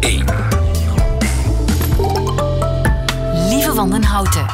1. 0.00 0.24
Lieve 3.48 3.72
Wandenhouten. 3.74 4.46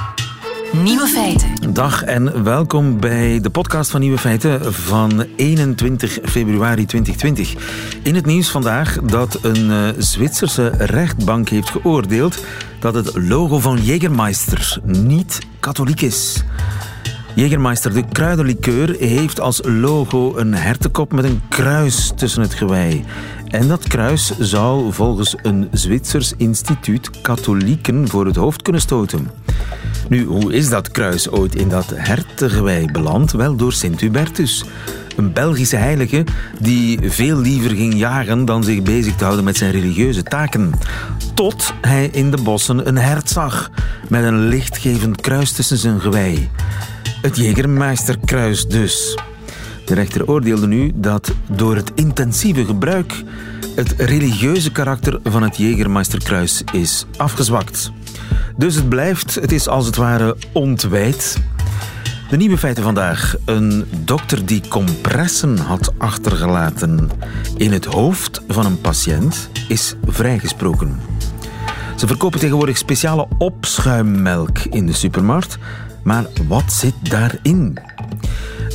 Nieuwe 0.83 1.07
feiten. 1.07 1.73
Dag 1.73 2.03
en 2.03 2.45
welkom 2.45 3.01
bij 3.01 3.41
de 3.41 3.51
podcast 3.51 3.91
van 3.91 4.01
Nieuwe 4.01 4.19
Feiten 4.19 4.75
van 4.75 5.27
21 5.37 6.19
februari 6.25 6.87
2020. 6.87 7.55
In 8.03 8.15
het 8.15 8.27
nieuws 8.27 8.51
vandaag 8.51 8.99
dat 9.03 9.39
een 9.43 9.71
uh, 9.71 9.89
Zwitserse 9.99 10.69
rechtbank 10.69 11.49
heeft 11.49 11.71
geoordeeld 11.71 12.45
dat 12.79 12.95
het 12.95 13.17
logo 13.17 13.59
van 13.59 13.79
Jägermeister 13.79 14.79
niet 14.85 15.39
katholiek 15.61 16.01
is. 16.01 16.45
Jägermeister, 17.35 17.93
de 17.93 18.05
kruidenlikeur, 18.13 18.97
heeft 18.99 19.41
als 19.41 19.61
logo 19.63 20.37
een 20.37 20.55
hertenkop 20.55 21.13
met 21.13 21.25
een 21.25 21.43
kruis 21.49 22.13
tussen 22.17 22.43
het 22.43 22.55
gewei. 22.55 23.05
En 23.55 23.69
dat 23.69 23.89
kruis 23.89 24.39
zou 24.39 24.93
volgens 24.93 25.35
een 25.43 25.69
Zwitsers 25.73 26.33
instituut 26.37 27.21
katholieken 27.21 28.09
voor 28.09 28.27
het 28.27 28.37
hoofd 28.37 28.63
kunnen 28.63 28.81
stoten. 28.81 29.31
Nu, 30.09 30.25
hoe 30.25 30.53
is 30.53 30.69
dat 30.69 30.91
kruis 30.91 31.31
ooit 31.31 31.55
in 31.55 31.69
dat 31.69 31.93
hertengewei 31.95 32.87
beland? 32.93 33.33
Wel 33.33 33.57
door 33.57 33.73
Sint 33.73 34.01
Hubertus. 34.01 34.65
Een 35.17 35.33
Belgische 35.33 35.77
heilige 35.77 36.25
die 36.61 36.99
veel 37.11 37.39
liever 37.39 37.71
ging 37.71 37.95
jagen 37.95 38.45
dan 38.45 38.65
zich 38.65 38.83
bezig 38.83 39.15
te 39.15 39.25
houden 39.25 39.45
met 39.45 39.57
zijn 39.57 39.71
religieuze 39.71 40.23
taken. 40.23 40.73
Tot 41.35 41.73
hij 41.81 42.09
in 42.13 42.31
de 42.31 42.43
bossen 42.43 42.89
een 42.89 42.99
hert 42.99 43.31
zag 43.31 43.71
met 44.09 44.25
een 44.25 44.49
lichtgevend 44.49 45.21
kruis 45.21 45.53
tussen 45.53 45.79
zijn 45.79 46.01
gewei. 46.01 46.51
Het 47.23 47.37
Jägermeisterkruis 47.37 48.67
dus. 48.67 49.19
De 49.85 49.95
rechter 49.95 50.29
oordeelde 50.29 50.67
nu 50.67 50.93
dat 50.95 51.33
door 51.51 51.77
het 51.77 51.93
intensieve 51.95 52.65
gebruik 52.65 53.23
het 53.75 53.95
religieuze 53.99 54.73
karakter 54.73 55.19
van 55.23 55.43
het 55.43 55.57
Jägermeisterkruis 55.57 56.63
is 56.73 57.07
afgezwakt. 57.17 57.91
Dus 58.57 58.75
het 58.75 58.89
blijft, 58.89 59.35
het 59.35 59.53
is 59.53 59.69
als 59.69 59.87
het 59.87 59.97
ware 59.97 60.37
ontwijd. 60.53 61.37
De 62.31 62.37
nieuwe 62.37 62.59
feiten 62.59 62.83
vandaag. 62.83 63.35
Een 63.45 63.85
dokter 64.05 64.47
die 64.47 64.69
compressen 64.69 65.59
had 65.59 65.93
achtergelaten 65.99 67.11
in 67.57 67.73
het 67.73 67.85
hoofd 67.85 68.43
van 68.49 68.67
een 68.67 68.81
patiënt 68.81 69.49
is 69.69 69.95
vrijgesproken. 70.07 71.01
Ze 71.97 72.07
verkopen 72.07 72.41
tegenwoordig 72.41 72.79
speciale 72.79 73.29
opschuimmelk 73.39 74.59
in 74.59 74.87
de 74.87 74.93
supermarkt. 74.93 75.59
Maar 76.03 76.25
wat 76.49 76.73
zit 76.73 76.95
daarin? 77.03 77.79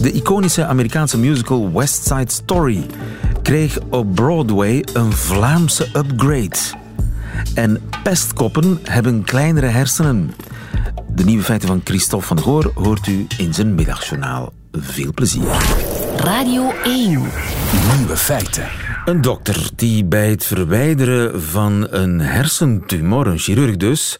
De 0.01 0.11
iconische 0.11 0.65
Amerikaanse 0.65 1.17
musical 1.17 1.71
West 1.73 2.05
Side 2.07 2.31
Story 2.31 2.85
kreeg 3.41 3.79
op 3.89 4.15
Broadway 4.15 4.85
een 4.93 5.11
Vlaamse 5.11 5.87
upgrade. 5.95 6.57
En 7.53 7.81
pestkoppen 8.03 8.79
hebben 8.83 9.23
kleinere 9.23 9.65
hersenen. 9.65 10.33
De 11.15 11.23
nieuwe 11.23 11.43
feiten 11.43 11.67
van 11.67 11.81
Christophe 11.83 12.25
van 12.25 12.39
Goor 12.39 12.71
hoort 12.73 13.07
u 13.07 13.27
in 13.37 13.53
zijn 13.53 13.75
middagjournaal. 13.75 14.53
Veel 14.71 15.13
plezier. 15.13 15.47
Radio 16.17 16.71
1. 16.83 17.09
Nieuwe 17.97 18.17
feiten. 18.17 18.67
Een 19.05 19.21
dokter 19.21 19.69
die 19.75 20.05
bij 20.05 20.29
het 20.29 20.45
verwijderen 20.45 21.41
van 21.41 21.87
een 21.89 22.19
hersentumor, 22.19 23.27
een 23.27 23.37
chirurg 23.37 23.77
dus, 23.77 24.19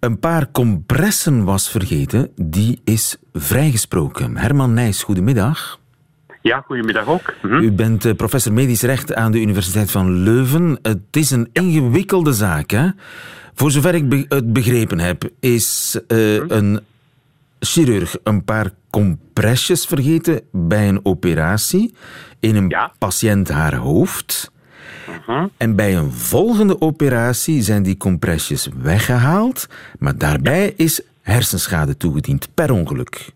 een 0.00 0.18
paar 0.18 0.50
compressen 0.50 1.44
was 1.44 1.70
vergeten, 1.70 2.30
die 2.36 2.80
is 2.84 3.16
vrijgesproken. 3.32 4.36
Herman 4.36 4.74
Nijs, 4.74 5.02
goedemiddag. 5.02 5.78
Ja, 6.42 6.60
goedemiddag 6.66 7.06
ook. 7.06 7.34
Mhm. 7.42 7.54
U 7.54 7.72
bent 7.72 8.04
eh, 8.04 8.14
professor 8.14 8.52
medisch 8.52 8.82
recht 8.82 9.14
aan 9.14 9.32
de 9.32 9.40
Universiteit 9.40 9.90
van 9.90 10.12
Leuven. 10.12 10.78
Het 10.82 10.98
is 11.10 11.30
een 11.30 11.48
ingewikkelde 11.52 12.32
zaak, 12.32 12.70
hè? 12.70 12.88
Voor 13.54 13.70
zover 13.70 13.94
ik 13.94 14.26
het 14.28 14.52
begrepen 14.52 14.98
heb, 14.98 15.28
is 15.40 15.98
uh, 16.08 16.34
een 16.48 16.80
chirurg 17.60 18.16
een 18.22 18.44
paar 18.44 18.70
compressjes 18.90 19.86
vergeten 19.86 20.40
bij 20.52 20.88
een 20.88 21.00
operatie 21.02 21.94
in 22.40 22.56
een 22.56 22.68
Ja. 22.68 22.92
patiënt 22.98 23.48
haar 23.48 23.74
hoofd. 23.74 24.50
Mhm. 25.08 25.46
En 25.56 25.76
bij 25.76 25.96
een 25.96 26.12
volgende 26.12 26.80
operatie 26.80 27.62
zijn 27.62 27.82
die 27.82 27.96
compressjes 27.96 28.68
weggehaald, 28.76 29.66
maar 29.98 30.18
daarbij 30.18 30.72
is 30.76 31.02
hersenschade 31.22 31.96
toegediend 31.96 32.48
per 32.54 32.70
ongeluk. 32.72 33.30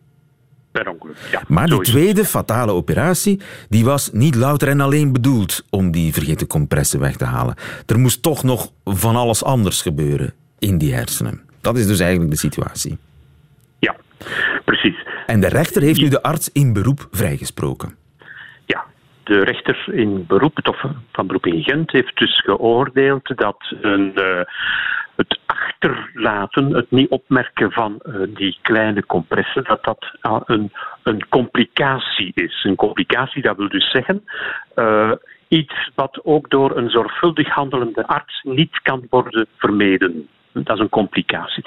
Per 0.70 0.88
ongeluk, 0.88 1.16
ja. 1.30 1.42
Maar 1.48 1.66
die 1.66 1.76
het. 1.76 1.84
tweede 1.84 2.24
fatale 2.24 2.72
operatie, 2.72 3.40
die 3.68 3.84
was 3.84 4.10
niet 4.12 4.34
louter 4.34 4.68
en 4.68 4.80
alleen 4.80 5.12
bedoeld 5.12 5.64
om 5.70 5.90
die 5.90 6.12
vergeten 6.12 6.46
compressen 6.46 7.00
weg 7.00 7.16
te 7.16 7.24
halen. 7.24 7.54
Er 7.86 7.98
moest 7.98 8.22
toch 8.22 8.42
nog 8.42 8.72
van 8.84 9.16
alles 9.16 9.44
anders 9.44 9.82
gebeuren 9.82 10.34
in 10.58 10.78
die 10.78 10.94
hersenen. 10.94 11.40
Dat 11.60 11.78
is 11.78 11.86
dus 11.86 12.00
eigenlijk 12.00 12.30
de 12.30 12.38
situatie. 12.38 12.98
Ja, 13.78 13.96
precies. 14.64 15.06
En 15.26 15.40
de 15.40 15.48
rechter 15.48 15.82
heeft 15.82 16.00
nu 16.00 16.08
de 16.08 16.22
arts 16.22 16.50
in 16.52 16.72
beroep 16.72 17.08
vrijgesproken. 17.10 17.94
De 19.24 19.44
rechter 19.44 19.94
in 19.94 20.26
beroep, 20.26 20.58
Hof 20.62 20.84
van 21.12 21.26
beroep 21.26 21.46
in 21.46 21.62
Gent, 21.62 21.90
heeft 21.90 22.18
dus 22.18 22.40
geoordeeld 22.40 23.36
dat 23.36 23.74
een, 23.80 24.14
eh, 24.14 24.40
het 25.16 25.38
achterlaten, 25.46 26.74
het 26.74 26.90
niet 26.90 27.10
opmerken 27.10 27.72
van 27.72 28.00
eh, 28.00 28.14
die 28.28 28.58
kleine 28.62 29.06
compressen, 29.06 29.64
dat 29.64 29.84
dat 29.84 30.16
ah, 30.20 30.40
een, 30.44 30.72
een 31.02 31.28
complicatie 31.28 32.32
is. 32.34 32.64
Een 32.64 32.76
complicatie, 32.76 33.42
dat 33.42 33.56
wil 33.56 33.68
dus 33.68 33.90
zeggen 33.90 34.24
eh, 34.74 35.12
iets 35.48 35.90
wat 35.94 36.20
ook 36.24 36.50
door 36.50 36.76
een 36.76 36.90
zorgvuldig 36.90 37.48
handelende 37.48 38.06
arts 38.06 38.40
niet 38.42 38.80
kan 38.82 39.06
worden 39.10 39.46
vermeden. 39.56 40.28
Dat 40.52 40.76
is 40.76 40.82
een 40.82 40.88
complicatie. 40.88 41.62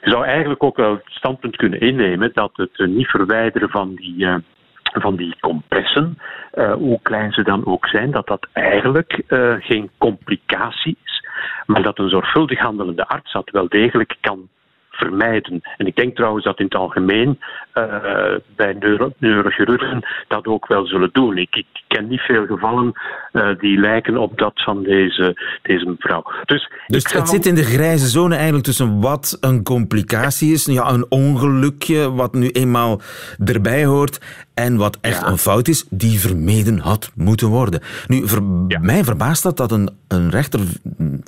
Je 0.00 0.10
zou 0.10 0.24
eigenlijk 0.24 0.62
ook 0.62 0.76
wel 0.76 0.92
het 0.92 1.02
standpunt 1.04 1.56
kunnen 1.56 1.80
innemen 1.80 2.30
dat 2.34 2.50
het 2.54 2.86
niet 2.86 3.06
verwijderen 3.06 3.70
van 3.70 3.94
die, 3.94 4.26
van 4.92 5.16
die 5.16 5.36
compressen, 5.40 6.18
eh, 6.50 6.72
hoe 6.72 6.98
klein 7.02 7.32
ze 7.32 7.42
dan 7.42 7.66
ook 7.66 7.86
zijn, 7.86 8.10
dat 8.10 8.26
dat 8.26 8.48
eigenlijk 8.52 9.22
eh, 9.26 9.54
geen 9.58 9.90
complicatie 9.98 10.96
is, 11.04 11.26
maar 11.66 11.82
dat 11.82 11.98
een 11.98 12.08
zorgvuldig 12.08 12.58
handelende 12.58 13.08
arts 13.08 13.32
dat 13.32 13.50
wel 13.50 13.68
degelijk 13.68 14.16
kan 14.20 14.48
vermijden. 14.92 15.60
En 15.76 15.86
ik 15.86 15.96
denk 15.96 16.16
trouwens 16.16 16.44
dat 16.44 16.58
in 16.58 16.64
het 16.64 16.74
algemeen 16.74 17.38
eh, 17.72 17.84
bij 18.56 18.76
neuro 18.80 19.12
neurochirurgen 19.18 20.02
dat 20.28 20.46
ook 20.46 20.66
wel 20.66 20.86
zullen 20.86 21.10
doen. 21.12 21.36
Ik, 21.38 21.56
ik 21.56 21.66
ken 21.86 22.08
niet 22.08 22.20
veel 22.20 22.46
gevallen 22.46 22.92
eh, 23.32 23.48
die 23.58 23.78
lijken 23.78 24.16
op 24.16 24.38
dat 24.38 24.52
van 24.54 24.82
deze, 24.82 25.58
deze 25.62 25.86
mevrouw. 25.86 26.22
Dus, 26.44 26.70
Dus 26.86 27.12
het 27.12 27.28
zit 27.28 27.46
in 27.46 27.54
de 27.54 27.64
grijze 27.64 28.06
zone 28.08 28.34
eigenlijk 28.34 28.64
tussen 28.64 29.00
wat 29.00 29.36
een 29.40 29.62
complicatie 29.62 30.52
is, 30.52 30.64
ja, 30.64 30.90
een 30.90 31.06
ongelukje 31.08 32.12
wat 32.12 32.34
nu 32.34 32.48
eenmaal 32.48 33.00
erbij 33.44 33.84
hoort, 33.84 34.20
en 34.54 34.76
wat 34.76 34.98
echt 35.00 35.20
Ja. 35.20 35.26
een 35.26 35.38
fout 35.38 35.68
is 35.68 35.86
die 35.90 36.20
vermeden 36.20 36.78
had 36.78 37.12
moeten 37.14 37.48
worden. 37.48 37.80
Nu, 38.06 38.24
Ja. 38.68 38.78
mij 38.78 39.04
verbaast 39.04 39.42
dat 39.42 39.56
dat 39.56 39.72
een, 39.72 39.90
een 40.08 40.30
rechter 40.30 40.60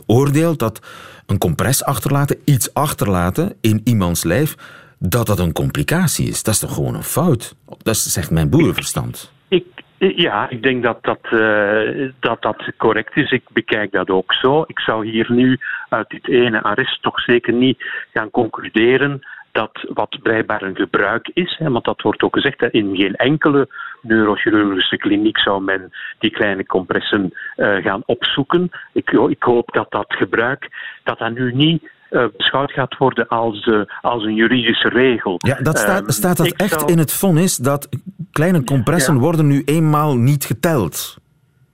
oordeelt 0.06 0.58
dat 0.58 0.80
een 1.26 1.38
compress 1.38 1.84
achterlaten, 1.84 2.36
iets 2.44 2.74
achterlaten 2.74 3.54
in 3.60 3.80
iemands 3.84 4.24
lijf, 4.24 4.54
dat 4.98 5.26
dat 5.26 5.38
een 5.38 5.52
complicatie 5.52 6.28
is. 6.28 6.42
Dat 6.42 6.54
is 6.54 6.60
toch 6.60 6.74
gewoon 6.74 6.94
een 6.94 7.02
fout? 7.02 7.54
Dat 7.82 7.96
zegt 7.96 8.30
mijn 8.30 8.50
boerenverstand. 8.50 9.32
Ik, 9.48 9.64
ja, 9.98 10.50
ik 10.50 10.62
denk 10.62 10.82
dat 10.82 10.98
dat, 11.02 11.18
eh, 11.22 12.10
dat 12.20 12.42
dat 12.42 12.64
correct 12.76 13.16
is. 13.16 13.30
Ik 13.30 13.42
bekijk 13.52 13.92
dat 13.92 14.10
ook 14.10 14.32
zo. 14.32 14.64
Ik 14.66 14.78
zou 14.78 15.06
hier 15.06 15.32
nu 15.32 15.58
uit 15.88 16.10
dit 16.10 16.28
ene 16.28 16.62
arrest 16.62 17.02
toch 17.02 17.20
zeker 17.20 17.52
niet 17.52 17.84
gaan 18.12 18.30
concluderen 18.30 19.22
dat 19.54 19.84
wat 19.94 20.18
blijkbaar 20.22 20.62
een 20.62 20.76
gebruik 20.76 21.30
is, 21.34 21.56
hè, 21.58 21.70
want 21.70 21.84
dat 21.84 22.02
wordt 22.02 22.22
ook 22.22 22.34
gezegd, 22.34 22.60
hè, 22.60 22.70
in 22.70 22.96
geen 22.96 23.14
enkele 23.14 23.68
neurochirurgische 24.02 24.96
kliniek 24.96 25.38
zou 25.38 25.62
men 25.62 25.90
die 26.18 26.30
kleine 26.30 26.66
compressen 26.66 27.32
eh, 27.56 27.76
gaan 27.76 28.02
opzoeken. 28.06 28.70
Ik, 28.92 29.10
ik 29.10 29.42
hoop 29.42 29.72
dat 29.72 29.90
dat 29.90 30.04
gebruik, 30.08 30.68
dat 31.04 31.18
dat 31.18 31.32
nu 31.34 31.52
niet 31.54 31.92
eh, 32.10 32.24
beschouwd 32.36 32.72
gaat 32.72 32.96
worden 32.96 33.28
als, 33.28 33.64
eh, 33.66 33.80
als 34.00 34.24
een 34.24 34.34
juridische 34.34 34.88
regel. 34.88 35.34
Ja, 35.38 35.56
dat 35.62 35.78
staat, 35.78 36.00
Ehm, 36.02 36.10
staat 36.10 36.36
dat 36.36 36.52
echt 36.56 36.80
zou- 36.80 36.92
in 36.92 36.98
het 36.98 37.12
vonnis 37.12 37.56
dat 37.56 37.88
kleine 38.32 38.64
compressen 38.64 39.14
Ja. 39.14 39.20
worden 39.20 39.46
nu 39.46 39.62
eenmaal 39.64 40.16
niet 40.16 40.44
geteld. 40.44 41.16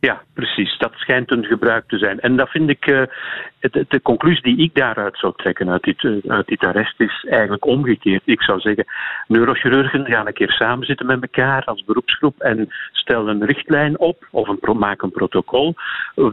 Ja, 0.01 0.23
precies. 0.35 0.79
Dat 0.79 0.93
schijnt 0.95 1.31
een 1.31 1.45
gebruik 1.45 1.85
te 1.87 1.99
zijn. 1.99 2.21
En 2.21 2.37
dat 2.37 2.49
vind 2.49 2.71
ik, 2.71 2.87
eh, 2.87 3.03
de 3.89 4.03
conclusie 4.03 4.43
die 4.43 4.59
ik 4.59 4.75
daaruit 4.75 5.19
zou 5.19 5.33
trekken 5.37 5.71
uit 5.71 5.83
dit, 5.83 6.05
eh, 6.05 6.31
uit 6.31 6.47
dit 6.47 6.65
arrest 6.65 7.01
is 7.01 7.27
eigenlijk 7.29 7.67
omgekeerd. 7.67 8.23
Ik 8.25 8.43
zou 8.43 8.61
zeggen, 8.61 8.85
neurochirurgen 9.27 10.07
gaan 10.07 10.27
een 10.27 10.33
keer 10.33 10.51
samenzitten 10.51 11.07
met 11.07 11.23
elkaar 11.23 11.65
als 11.65 11.85
beroepsgroep 11.85 12.41
en 12.41 12.69
stellen 12.93 13.41
een 13.41 13.47
richtlijn 13.47 13.99
op 13.99 14.27
of 14.31 14.49
een, 14.49 14.79
maken 14.79 15.05
een 15.05 15.13
protocol 15.13 15.75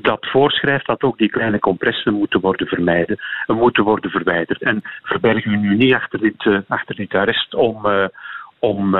dat 0.01 0.25
voorschrijft 0.25 0.85
dat 0.85 1.03
ook 1.03 1.17
die 1.17 1.29
kleine 1.29 1.59
compressen 1.59 2.13
moeten 2.13 2.39
worden 2.39 2.67
vermijden, 2.67 3.17
moeten 3.47 3.83
worden 3.83 4.11
verwijderd. 4.11 4.61
En 4.61 4.81
verbergen 5.01 5.51
we 5.51 5.57
nu 5.57 5.75
niet 5.75 5.93
achter 5.93 6.19
dit, 6.19 6.45
eh, 6.45 6.57
achter 6.67 6.95
dit 6.95 7.13
arrest 7.13 7.53
om, 7.53 7.87
om, 8.59 8.97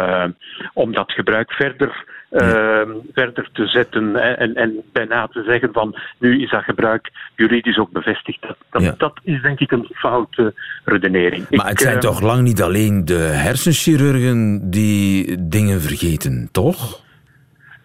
om 0.73 0.91
dat 0.91 1.11
gebruik 1.11 1.51
verder 1.51 2.05
ehm, 2.29 2.89
verder 3.13 3.49
te 3.53 3.67
zetten 3.67 4.15
en, 4.37 4.55
en 4.55 4.81
bijna 4.93 5.27
te 5.27 5.43
zeggen 5.43 5.69
van 5.73 5.95
nu 6.19 6.41
is 6.41 6.49
dat 6.49 6.63
gebruik 6.63 7.11
juridisch 7.35 7.77
ook 7.77 7.91
bevestigd. 7.91 8.41
Dat, 8.41 8.57
dat, 8.71 8.81
Ja. 8.81 8.93
dat 8.97 9.19
is 9.23 9.41
denk 9.41 9.59
ik 9.59 9.71
een 9.71 9.87
foute 9.93 10.53
redenering. 10.85 11.49
Maar 11.49 11.65
Ik, 11.65 11.71
het 11.71 11.79
zijn 11.81 11.93
eh, 11.95 11.99
toch 11.99 12.21
lang 12.21 12.41
niet 12.41 12.61
alleen 12.61 13.05
de 13.05 13.13
hersenchirurgen 13.13 14.69
die 14.69 15.35
dingen 15.47 15.81
vergeten, 15.81 16.49
toch? 16.51 17.05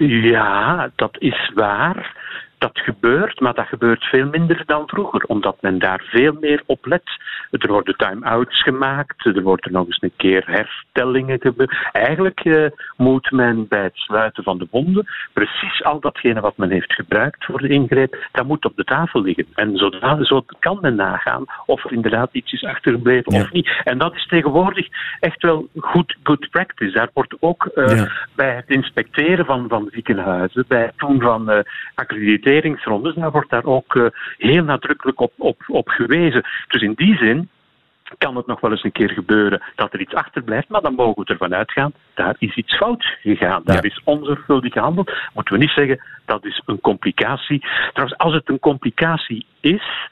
Ja, 0.07 0.91
dat 0.97 1.17
is 1.19 1.51
waar. 1.55 2.17
Dat 2.63 2.79
gebeurt, 2.79 3.41
maar 3.41 3.55
dat 3.55 3.67
gebeurt 3.67 4.05
veel 4.05 4.27
minder 4.31 4.63
dan 4.67 4.83
vroeger, 4.89 5.23
omdat 5.27 5.57
men 5.61 5.79
daar 5.79 6.03
veel 6.07 6.37
meer 6.41 6.63
op 6.67 6.87
let. 6.87 7.03
Er 7.51 7.69
worden 7.69 7.97
time-outs 7.97 8.63
gemaakt, 8.63 9.25
er 9.27 9.43
worden 9.43 9.73
nog 9.73 9.87
eens 9.87 10.03
een 10.03 10.13
keer 10.17 10.43
herstellingen 10.47 11.41
gebeurd. 11.41 11.89
Eigenlijk 11.93 12.41
eh, 12.41 12.67
moet 12.97 13.31
men 13.31 13.69
bij 13.69 13.83
het 13.83 13.97
sluiten 13.97 14.43
van 14.45 14.59
de 14.59 14.67
wonden 14.71 15.07
precies 15.33 15.83
al 15.85 16.01
datgene 16.01 16.41
wat 16.41 16.57
men 16.57 16.71
heeft 16.71 16.93
gebruikt 16.93 17.45
voor 17.45 17.59
de 17.59 17.69
ingreep, 17.69 18.29
dat 18.33 18.47
moet 18.47 18.65
op 18.65 18.77
de 18.77 18.85
tafel 18.85 19.23
liggen. 19.23 19.47
En 19.55 19.77
zodanig 19.77 20.27
zo 20.27 20.45
kan 20.59 20.79
men 20.81 20.95
nagaan 20.95 21.45
of 21.67 21.85
er 21.85 21.93
inderdaad 21.93 22.29
iets 22.33 22.53
is 22.53 22.65
achtergebleven 22.65 23.35
Ja. 23.35 23.41
of 23.41 23.53
niet. 23.53 23.81
En 23.85 23.99
dat 23.99 24.15
is 24.15 24.27
tegenwoordig 24.27 24.89
echt 25.21 25.43
wel 25.43 25.69
goed 25.77 26.17
good 26.23 26.51
practice. 26.51 26.93
Daar 26.93 27.11
wordt 27.15 27.35
ook 27.41 27.67
eh, 27.67 27.97
Ja. 27.97 28.11
bij 28.35 28.55
het 28.55 28.69
inspecteren 28.69 29.45
van, 29.45 29.69
van 29.69 29.89
ziekenhuizen, 29.93 30.65
bij 30.69 30.83
het 30.83 30.99
doen 30.99 31.21
van 31.21 31.51
eh, 31.51 31.59
accrediteringsrondes, 32.53 33.15
daar 33.15 33.31
wordt 33.31 33.51
daar 33.51 33.65
ook 33.65 33.97
eh, 33.97 34.07
heel 34.39 34.65
nadrukkelijk 34.65 35.21
op, 35.21 35.33
op, 35.37 35.63
op 35.67 35.89
gewezen. 35.89 36.43
Dus 36.69 36.83
in 36.83 36.93
die 36.95 37.17
zin 37.17 37.49
kan 38.19 38.37
het 38.37 38.47
nog 38.47 38.61
wel 38.61 38.71
eens 38.71 38.85
een 38.85 38.93
keer 38.93 39.11
gebeuren 39.11 39.63
dat 39.75 39.93
er 39.93 40.01
iets 40.01 40.15
achterblijft, 40.15 40.69
maar 40.69 40.81
dan 40.81 40.95
mogen 40.95 41.25
we 41.25 41.33
ervan 41.33 41.55
uitgaan, 41.55 41.93
daar 42.15 42.35
is 42.39 42.55
iets 42.55 42.77
fout 42.77 43.05
gegaan. 43.21 43.63
Daar 43.65 43.77
Ja. 43.77 43.83
is 43.83 44.01
onzorgvuldig 44.05 44.73
gehandeld. 44.73 45.13
Moeten 45.35 45.55
we 45.55 45.61
niet 45.61 45.73
zeggen, 45.75 46.01
dat 46.25 46.45
is 46.45 46.63
een 46.67 46.81
complicatie. 46.81 47.65
Trouwens, 47.93 48.19
als 48.19 48.35
het 48.35 48.49
een 48.49 48.59
complicatie 48.59 49.47
is, 49.61 50.09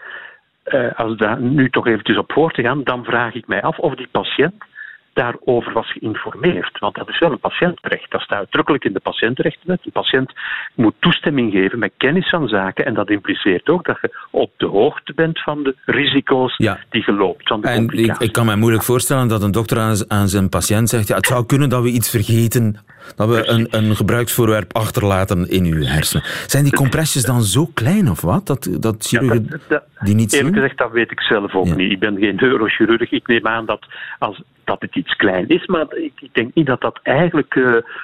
eh, 0.62 0.92
als 0.94 1.16
daar 1.16 1.40
nu 1.40 1.70
toch 1.70 1.87
eventjes 1.87 2.16
op 2.16 2.32
voor 2.32 2.52
te 2.52 2.62
gaan, 2.62 2.84
dan 2.84 3.04
vraag 3.04 3.34
ik 3.34 3.46
mij 3.46 3.62
af 3.62 3.78
of 3.78 3.94
die 3.94 4.08
patiënt 4.10 4.64
daarover 5.12 5.72
was 5.72 5.92
geïnformeerd. 5.92 6.78
Want 6.78 6.94
dat 6.94 7.08
is 7.08 7.18
wel 7.18 7.32
een 7.32 7.38
patiëntrecht. 7.38 8.10
Dat 8.10 8.20
staat 8.20 8.38
uitdrukkelijk 8.38 8.84
in 8.84 8.92
de 8.92 9.00
patiëntenrechtenwet. 9.00 9.80
Een 9.84 9.92
patiënt 9.92 10.32
moet 10.74 10.94
toestemming 10.98 11.52
geven 11.52 11.78
met 11.78 11.92
kennis 11.96 12.28
van 12.28 12.48
zaken. 12.48 12.84
En 12.84 12.94
dat 12.94 13.10
impliceert 13.10 13.68
ook 13.68 13.84
dat 13.84 13.98
je 14.00 14.16
op 14.30 14.52
de 14.56 14.66
hoogte 14.66 15.12
bent 15.14 15.42
van 15.42 15.62
de 15.62 15.76
risico's 15.84 16.54
Ja. 16.56 16.78
die 16.90 17.02
je 17.06 17.12
loopt. 17.12 17.48
Van 17.48 17.60
de 17.60 17.68
En 17.68 17.88
ik, 18.18 18.32
kan 18.32 18.46
me 18.46 18.56
moeilijk 18.56 18.84
voorstellen 18.84 19.28
dat 19.28 19.42
een 19.42 19.50
dokter 19.50 19.78
aan, 19.78 19.96
aan 20.08 20.28
zijn 20.28 20.48
patiënt 20.48 20.88
zegt: 20.88 21.08
ja, 21.08 21.16
Het 21.16 21.26
zou 21.26 21.46
kunnen 21.46 21.68
dat 21.68 21.82
we 21.82 21.90
iets 21.90 22.10
vergeten, 22.10 22.76
dat 23.17 23.29
we 23.29 23.49
een, 23.49 23.67
een 23.70 23.97
gebruiksvoorwerp 23.97 24.76
achterlaten 24.76 25.49
in 25.50 25.64
uw 25.64 25.82
hersenen. 25.82 26.25
Zijn 26.47 26.64
die 26.64 26.73
compressies 26.73 27.23
dan 27.25 27.43
zo 27.43 27.67
klein 27.75 28.11
of 28.11 28.20
wat? 28.20 28.47
Dat, 28.47 28.69
dat 28.81 29.11
Ja, 29.11 29.19
chirurgen 29.19 29.47
dat- 29.50 29.61
dat- 29.69 29.82
die 30.00 30.14
niet 30.14 30.32
Eerlijk 30.32 30.55
zien? 30.55 30.62
gezegd, 30.62 30.79
dat 30.79 30.91
weet 30.93 31.11
ik 31.11 31.20
zelf 31.20 31.55
ook 31.55 31.67
Ja. 31.67 31.75
niet. 31.75 31.93
Ik 31.93 31.99
ben 31.99 32.17
geen 32.19 32.37
neurochirurg. 32.41 33.11
Ik 33.12 33.26
neem 33.26 33.47
aan 33.47 33.67
dat, 33.67 33.87
als, 34.19 34.43
dat 34.64 34.81
het 34.81 34.97
iets 34.97 35.17
klein 35.17 35.49
is, 35.49 35.67
maar 35.67 35.87
ik, 35.97 36.12
ik 36.20 36.31
denk 36.35 36.55
niet 36.55 36.67
dat 36.67 36.81
dat 36.81 37.00
eigenlijk 37.02 37.55
eh, 37.55 37.62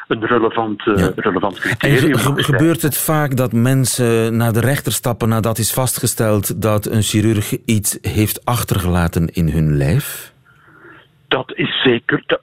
een 0.09 0.27
relevant, 0.27 0.83
Ja. 0.85 1.13
relevant 1.17 1.59
criterium 1.59 2.01
ge- 2.15 2.19
ge- 2.19 2.29
mag 2.29 2.45
zijn. 2.45 2.59
gebeurt 2.59 2.83
het 2.83 2.97
vaak 2.97 3.37
dat 3.37 3.53
mensen 3.53 4.37
naar 4.37 4.53
de 4.53 4.61
rechter 4.61 4.93
stappen 4.93 5.29
nadat 5.29 5.59
is 5.59 5.73
vastgesteld 5.73 6.63
dat 6.63 6.87
een 6.87 7.03
chirurg 7.03 7.57
iets 7.65 7.99
heeft 8.01 8.45
achtergelaten 8.45 9.27
in 9.33 9.49
hun 9.49 9.77
lijf? 9.77 10.33
Dat 11.29 11.53
is 11.55 11.83
zeker. 11.83 12.23
dat- 12.27 12.41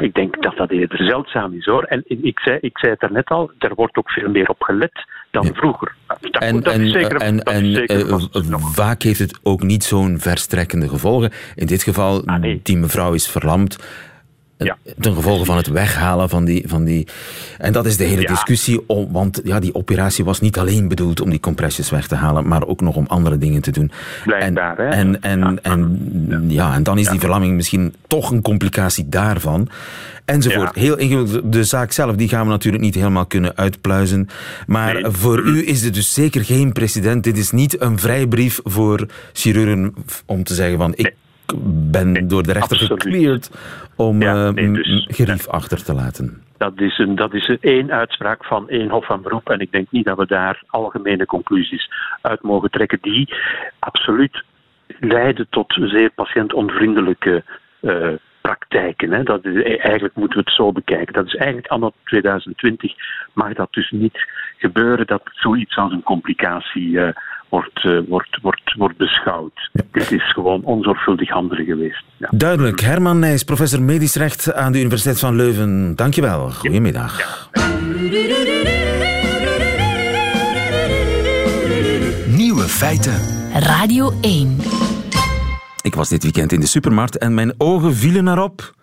ik 0.00 0.14
denk 0.14 0.42
dat 0.42 0.56
dat 0.56 0.70
eerder 0.70 1.04
zeldzaam 1.04 1.52
is 1.52 1.64
hoor. 1.64 1.82
En 1.82 2.02
ik 2.06 2.38
zei, 2.38 2.58
ik 2.60 2.78
zei 2.78 2.92
het 2.92 3.00
daarnet 3.00 3.28
al, 3.28 3.50
er 3.58 3.74
wordt 3.74 3.96
ook 3.96 4.10
veel 4.10 4.30
meer 4.30 4.48
op 4.48 4.62
gelet 4.62 5.04
dan 5.30 5.44
Ja. 5.46 5.52
vroeger. 5.52 5.94
Dat, 6.06 6.42
En, 6.42 6.60
dat 6.60 6.72
en, 6.74 6.80
is 6.80 6.92
zeker, 6.92 7.16
en, 7.20 7.36
dat 7.36 7.48
is 7.48 7.54
en 7.54 7.72
zeker 7.74 8.08
eh, 8.10 8.18
v- 8.18 8.48
nog. 8.48 8.74
vaak 8.74 9.02
heeft 9.02 9.18
het 9.18 9.40
ook 9.42 9.62
niet 9.62 9.84
zo'n 9.84 10.18
verstrekkende 10.18 10.88
gevolgen. 10.88 11.30
In 11.54 11.66
dit 11.66 11.82
geval, 11.82 12.26
Ah, 12.26 12.40
nee. 12.40 12.60
die 12.62 12.76
mevrouw 12.76 13.12
is 13.12 13.28
verlamd. 13.28 13.78
Eh, 14.58 14.66
Ja. 14.66 14.76
Ten 15.00 15.14
gevolge 15.14 15.44
van 15.44 15.56
het 15.56 15.66
weghalen 15.66 16.28
van 16.28 16.44
die, 16.44 16.64
van 16.66 16.84
die. 16.84 17.06
En 17.58 17.72
dat 17.72 17.86
is 17.86 17.96
de 17.96 18.04
hele 18.04 18.20
Ja. 18.20 18.26
discussie. 18.28 18.88
Om, 18.88 19.12
want 19.12 19.40
ja, 19.44 19.60
die 19.60 19.74
operatie 19.74 20.24
was 20.24 20.40
niet 20.40 20.58
alleen 20.58 20.88
bedoeld 20.88 21.20
om 21.20 21.30
die 21.30 21.40
compressies 21.40 21.90
weg 21.90 22.06
te 22.06 22.14
halen, 22.14 22.48
maar 22.48 22.66
ook 22.66 22.80
nog 22.80 22.96
om 22.96 23.04
andere 23.08 23.38
dingen 23.38 23.62
te 23.62 23.70
doen. 23.70 23.90
Blijkbaar, 24.24 24.78
en, 24.78 24.84
hè? 24.86 24.90
En, 24.96 25.20
en, 25.22 25.62
en, 25.62 26.44
ja, 26.46 26.74
en 26.74 26.82
dan 26.82 26.98
is 26.98 27.08
die 27.08 27.20
verlamming 27.20 27.54
misschien 27.54 27.94
toch 28.06 28.30
een 28.30 28.42
complicatie 28.42 29.08
daarvan. 29.08 29.68
Enzovoort. 30.24 30.74
Heel 30.74 30.96
ingewikkeld. 30.98 31.52
De 31.52 31.64
zaak 31.64 31.92
zelf 31.92 32.16
die 32.16 32.28
gaan 32.28 32.44
we 32.44 32.50
natuurlijk 32.50 32.82
niet 32.82 32.94
helemaal 32.94 33.26
kunnen 33.26 33.56
uitpluizen. 33.56 34.28
Maar 34.66 34.94
Nee. 34.94 35.04
voor 35.12 35.38
u 35.40 35.66
is 35.68 35.82
dit 35.82 35.94
dus 35.94 36.14
zeker 36.14 36.44
geen 36.44 36.72
precedent. 36.72 37.24
Dit 37.24 37.38
is 37.38 37.50
niet 37.50 37.80
een 37.80 37.98
vrijbrief 37.98 38.60
voor 38.64 39.06
chirurgen 39.32 39.94
om 40.26 40.44
te 40.44 40.54
zeggen 40.54 40.78
van 40.78 40.92
ik 40.96 41.14
ben 41.90 42.28
door 42.28 42.42
de 42.42 42.52
rechter 42.52 42.78
absoluut. 42.78 43.02
gecleared 43.02 43.50
om 43.96 44.22
Ja, 44.22 44.46
eh, 44.46 44.52
nee, 44.52 44.70
dus- 44.70 45.06
gerief 45.08 45.48
achter 45.48 45.84
te 45.84 45.94
laten. 45.94 46.42
Dat 46.56 46.80
is, 46.80 46.98
een, 46.98 47.14
dat 47.14 47.34
is 47.34 47.48
een 47.48 47.58
één 47.60 47.92
uitspraak 47.92 48.44
van 48.44 48.68
één 48.68 48.88
Hof 48.90 49.06
van 49.06 49.22
Beroep. 49.22 49.50
En 49.50 49.60
ik 49.60 49.72
denk 49.72 49.86
niet 49.90 50.04
dat 50.04 50.18
we 50.18 50.26
daar 50.26 50.62
algemene 50.66 51.26
conclusies 51.26 51.90
uit 52.20 52.42
mogen 52.42 52.70
trekken, 52.70 52.98
die 53.00 53.34
absoluut 53.78 54.44
leiden 55.00 55.46
tot 55.50 55.78
zeer 55.80 56.10
patiëntonvriendelijke 56.10 57.44
eh, 57.80 58.12
praktijken. 58.40 59.12
Hè. 59.12 59.22
Dat 59.22 59.44
is, 59.44 59.78
eigenlijk 59.78 60.14
moeten 60.14 60.38
we 60.38 60.44
het 60.44 60.54
zo 60.54 60.72
bekijken. 60.72 61.14
Dat 61.14 61.26
is 61.26 61.34
eigenlijk 61.34 61.66
anno 61.66 61.92
2020 62.04 62.94
mag 63.32 63.52
dat 63.52 63.72
dus 63.72 63.90
niet 63.90 64.26
gebeuren 64.56 65.06
dat 65.06 65.22
zoiets 65.32 65.76
als 65.76 65.92
een 65.92 66.02
complicatie 66.02 67.00
eh, 67.00 67.14
wordt, 67.48 67.84
eh, 67.84 67.98
wordt, 68.08 68.38
wordt, 68.42 68.74
wordt 68.76 68.96
beschouwd. 68.96 69.70
Dit 69.92 70.12
is 70.12 70.32
gewoon 70.32 70.62
onzorgvuldig 70.62 71.28
handelen 71.28 71.64
geweest. 71.64 72.04
Ja. 72.16 72.28
Duidelijk. 72.30 72.80
Herman 72.80 73.18
Nijs, 73.18 73.42
professor 73.42 73.82
medisch 73.82 74.14
recht 74.14 74.52
aan 74.52 74.72
de 74.72 74.78
Universiteit 74.78 75.18
van 75.18 75.36
Leuven. 75.36 75.96
Dankjewel. 75.96 76.50
Goedemiddag. 76.50 77.48
Nieuwe 82.36 82.62
feiten. 82.62 83.20
Radio 83.52 84.12
1. 84.20 84.56
Ik 85.82 85.94
was 85.94 86.08
dit 86.08 86.22
weekend 86.22 86.52
in 86.52 86.60
de 86.60 86.66
supermarkt 86.66 87.18
en 87.18 87.34
mijn 87.34 87.54
ogen 87.58 87.94
vielen 87.94 88.28
erop. 88.28 88.74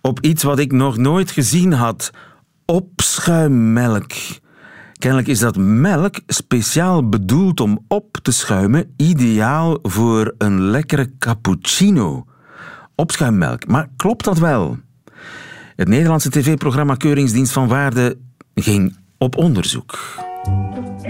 Op 0.00 0.20
iets 0.20 0.42
wat 0.42 0.58
ik 0.58 0.72
nog 0.72 0.96
nooit 0.96 1.30
gezien 1.30 1.72
had. 1.72 2.10
Opschuimmelk. 2.66 4.12
Kennelijk 5.00 5.28
is 5.28 5.38
dat 5.38 5.56
melk 5.56 6.20
speciaal 6.26 7.08
bedoeld 7.08 7.60
om 7.60 7.84
op 7.88 8.18
te 8.22 8.32
schuimen, 8.32 8.94
ideaal 8.96 9.78
voor 9.82 10.34
een 10.38 10.60
lekkere 10.60 11.10
cappuccino. 11.18 12.24
Opschuimmelk, 12.94 13.66
maar 13.66 13.88
klopt 13.96 14.24
dat 14.24 14.38
wel? 14.38 14.78
Het 15.76 15.88
Nederlandse 15.88 16.30
tv-programma 16.30 16.94
Keuringsdienst 16.94 17.52
van 17.52 17.68
Waarde 17.68 18.18
ging 18.54 18.96
op 19.18 19.36
onderzoek. 19.36 19.98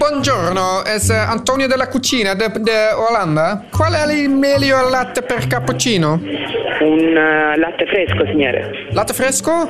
Buongiorno, 0.01 0.83
è 0.83 0.95
eh, 0.95 1.13
Antonio 1.13 1.67
della 1.67 1.87
Cucina 1.87 2.33
de, 2.33 2.49
de 2.57 2.89
Olanda. 2.91 3.65
Qual 3.69 3.93
è 3.93 4.11
il 4.11 4.31
meglio 4.31 4.89
latte 4.89 5.21
per 5.21 5.45
cappuccino? 5.45 6.19
Un 6.79 7.15
eh, 7.15 7.55
latte 7.55 7.85
fresco, 7.85 8.25
signore. 8.25 8.87
Latte 8.93 9.13
fresco? 9.13 9.69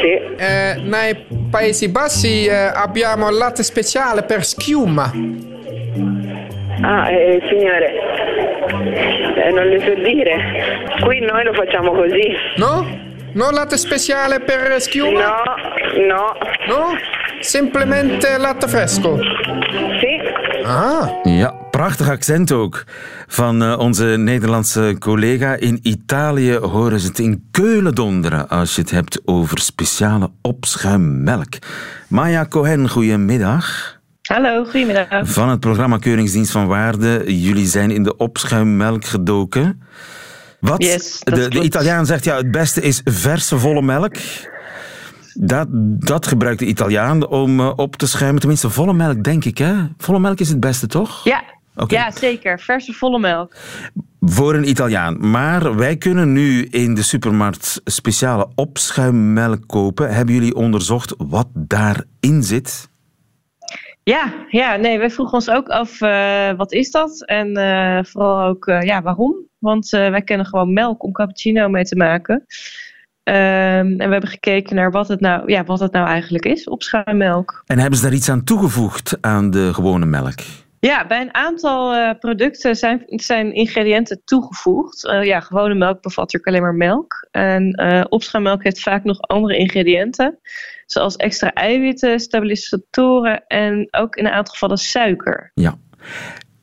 Sì. 0.00 0.08
Eh, 0.08 0.74
nei 0.82 1.24
Paesi 1.48 1.88
Bassi 1.88 2.46
eh, 2.46 2.52
abbiamo 2.52 3.30
latte 3.30 3.62
speciale 3.62 4.24
per 4.24 4.44
schiuma. 4.44 5.12
Ah, 6.82 7.08
eh, 7.08 7.40
signore. 7.48 7.92
Eh, 9.36 9.52
non 9.52 9.68
le 9.68 9.78
so 9.84 9.94
dire. 10.02 10.88
Qui 11.00 11.20
noi 11.20 11.44
lo 11.44 11.52
facciamo 11.52 11.92
così. 11.92 12.34
No? 12.56 13.08
No 13.32 13.50
latte 13.50 13.76
speciale 13.76 14.40
per 14.40 14.80
schiuma? 14.80 15.20
No, 15.20 15.69
no. 15.96 16.36
No? 16.68 16.96
Semplicemente 17.40 18.38
latte 18.38 18.68
fresco. 18.68 19.16
Sì. 20.00 20.20
Ah. 20.64 21.08
Ja, 21.22 21.54
prachtig 21.70 22.08
accent 22.08 22.52
ook 22.52 22.84
van 23.26 23.62
eh, 23.62 23.78
onze 23.78 24.04
Nederlandse 24.04 24.96
collega. 24.98 25.54
In 25.54 25.78
Italië 25.82 26.56
horen 26.56 27.00
ze 27.00 27.06
het 27.06 27.18
in 27.18 27.48
Keulen 27.50 27.94
donderen 27.94 28.48
als 28.48 28.74
je 28.74 28.80
het 28.80 28.90
hebt 28.90 29.20
over 29.24 29.58
speciale 29.58 30.30
opschuimmelk. 30.42 31.58
Maya 32.08 32.46
Cohen, 32.48 32.88
goedemiddag. 32.88 33.98
Hallo, 34.22 34.64
goedemiddag. 34.64 35.06
Van 35.22 35.48
het 35.48 35.60
programma 35.60 35.98
Keuringsdienst 35.98 36.52
van 36.52 36.66
Waarde. 36.66 37.40
Jullie 37.40 37.66
zijn 37.66 37.90
in 37.90 38.02
de 38.02 38.16
opschuimmelk 38.16 39.04
gedoken. 39.04 39.82
Wat? 40.60 40.82
Yes, 40.82 41.20
de, 41.20 41.48
de. 41.48 41.60
Italiaan 41.60 42.06
zegt 42.06 42.24
ja, 42.24 42.36
het 42.36 42.50
beste 42.50 42.80
is 42.80 43.00
verse 43.04 43.58
volle 43.58 43.82
melk. 43.82 44.14
Dat, 45.34 45.68
dat 45.98 46.26
gebruikt 46.26 46.58
de 46.58 46.66
Italiaan 46.66 47.28
om 47.28 47.60
eh, 47.60 47.72
op 47.76 47.96
te 47.96 48.06
schuimen. 48.06 48.40
Tenminste, 48.40 48.70
volle 48.70 48.92
melk, 48.92 49.24
denk 49.24 49.44
ik. 49.44 49.58
Hè? 49.58 49.74
Volle 49.96 50.18
melk 50.18 50.38
is 50.38 50.48
het 50.48 50.60
beste, 50.60 50.86
toch? 50.86 51.24
Ja, 51.24 51.42
Oké. 51.76 51.94
ja, 51.94 52.10
zeker. 52.10 52.60
Verse 52.60 52.92
volle 52.92 53.18
melk. 53.18 53.56
Voor 54.20 54.54
een 54.54 54.68
Italiaan. 54.68 55.30
Maar 55.30 55.76
wij 55.76 55.96
kunnen 55.96 56.32
nu 56.32 56.64
in 56.64 56.94
de 56.94 57.02
supermarkt 57.02 57.80
speciale 57.84 58.48
opschuimmelk 58.54 59.66
kopen. 59.66 60.14
Hebben 60.14 60.34
jullie 60.34 60.54
onderzocht 60.54 61.14
wat 61.18 61.48
daarin 61.54 62.42
zit? 62.42 62.88
Ja, 64.02 64.32
ja, 64.48 64.76
nee, 64.76 64.98
wij 64.98 65.10
vroegen 65.10 65.34
ons 65.34 65.50
ook 65.50 65.68
af 65.68 66.00
uh, 66.00 66.52
wat 66.52 66.72
is 66.72 66.90
dat 66.90 67.24
en 67.24 67.58
uh, 67.58 67.98
vooral 68.02 68.48
ook 68.48 68.66
uh, 68.66 68.82
ja, 68.82 69.02
waarom. 69.02 69.48
Want 69.58 69.88
wij 69.90 70.22
kennen 70.22 70.46
gewoon 70.46 70.72
melk 70.72 71.02
om 71.02 71.12
cappuccino 71.12 71.68
mee 71.68 71.84
te 71.84 71.96
maken. 71.96 72.46
Um, 73.30 73.36
en 73.36 73.96
we 73.96 74.12
hebben 74.12 74.28
gekeken 74.30 74.76
naar 74.76 74.90
wat 74.90 75.08
het, 75.08 75.20
nou, 75.20 75.52
ja, 75.52 75.64
wat 75.64 75.80
het 75.80 75.92
nou 75.92 76.06
eigenlijk 76.06 76.44
is, 76.44 76.68
opschuimmelk. 76.68 77.62
En 77.66 77.78
hebben 77.78 77.98
ze 77.98 78.04
daar 78.04 78.14
iets 78.14 78.28
aan 78.28 78.44
toegevoegd 78.44 79.18
aan 79.20 79.50
de 79.50 79.74
gewone 79.74 80.06
melk? 80.06 80.38
Ja, 80.80 81.06
bij 81.06 81.20
een 81.20 81.34
aantal 81.34 81.94
uh, 81.94 82.10
producten 82.18 82.76
zijn, 82.76 83.02
zijn 83.06 83.54
ingrediënten 83.54 84.20
toegevoegd. 84.24 85.04
Uh, 85.04 85.24
ja, 85.24 85.40
gewone 85.40 85.74
melk 85.74 86.02
bevat 86.02 86.32
natuurlijk 86.32 86.46
alleen 86.46 86.62
maar 86.62 86.88
melk. 86.88 87.28
En 87.30 87.80
uh, 87.82 88.04
opschuimmelk 88.08 88.62
heeft 88.62 88.80
vaak 88.80 89.04
nog 89.04 89.20
andere 89.20 89.56
ingrediënten. 89.56 90.38
Zoals 90.86 91.16
extra 91.16 91.52
eiwitten, 91.52 92.20
stabilisatoren 92.20 93.46
en 93.46 93.88
ook 93.90 94.16
in 94.16 94.26
een 94.26 94.32
aantal 94.32 94.52
gevallen 94.52 94.78
suiker. 94.78 95.50
Ja. 95.54 95.74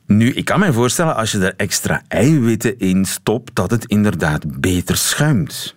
Nu, 0.06 0.32
ik 0.32 0.44
kan 0.44 0.60
me 0.60 0.72
voorstellen 0.72 1.16
als 1.16 1.32
je 1.32 1.38
er 1.38 1.54
extra 1.56 2.02
eiwitten 2.08 2.78
in 2.78 3.04
stopt, 3.04 3.54
dat 3.54 3.70
het 3.70 3.84
inderdaad 3.84 4.60
beter 4.60 4.96
schuimt. 4.96 5.76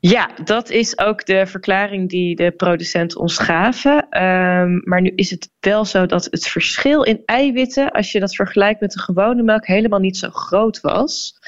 Ja, 0.00 0.30
dat 0.44 0.70
is 0.70 0.98
ook 0.98 1.26
de 1.26 1.46
verklaring 1.46 2.08
die 2.08 2.36
de 2.36 2.50
producenten 2.50 3.20
ons 3.20 3.38
gaven. 3.38 4.22
Um, 4.22 4.80
maar 4.84 5.00
nu 5.00 5.12
is 5.14 5.30
het 5.30 5.50
wel 5.60 5.84
zo 5.84 6.06
dat 6.06 6.24
het 6.30 6.48
verschil 6.48 7.02
in 7.02 7.22
eiwitten, 7.24 7.90
als 7.90 8.12
je 8.12 8.20
dat 8.20 8.34
vergelijkt 8.34 8.80
met 8.80 8.92
de 8.92 9.00
gewone 9.00 9.42
melk, 9.42 9.66
helemaal 9.66 9.98
niet 9.98 10.16
zo 10.16 10.30
groot 10.30 10.80
was. 10.80 11.38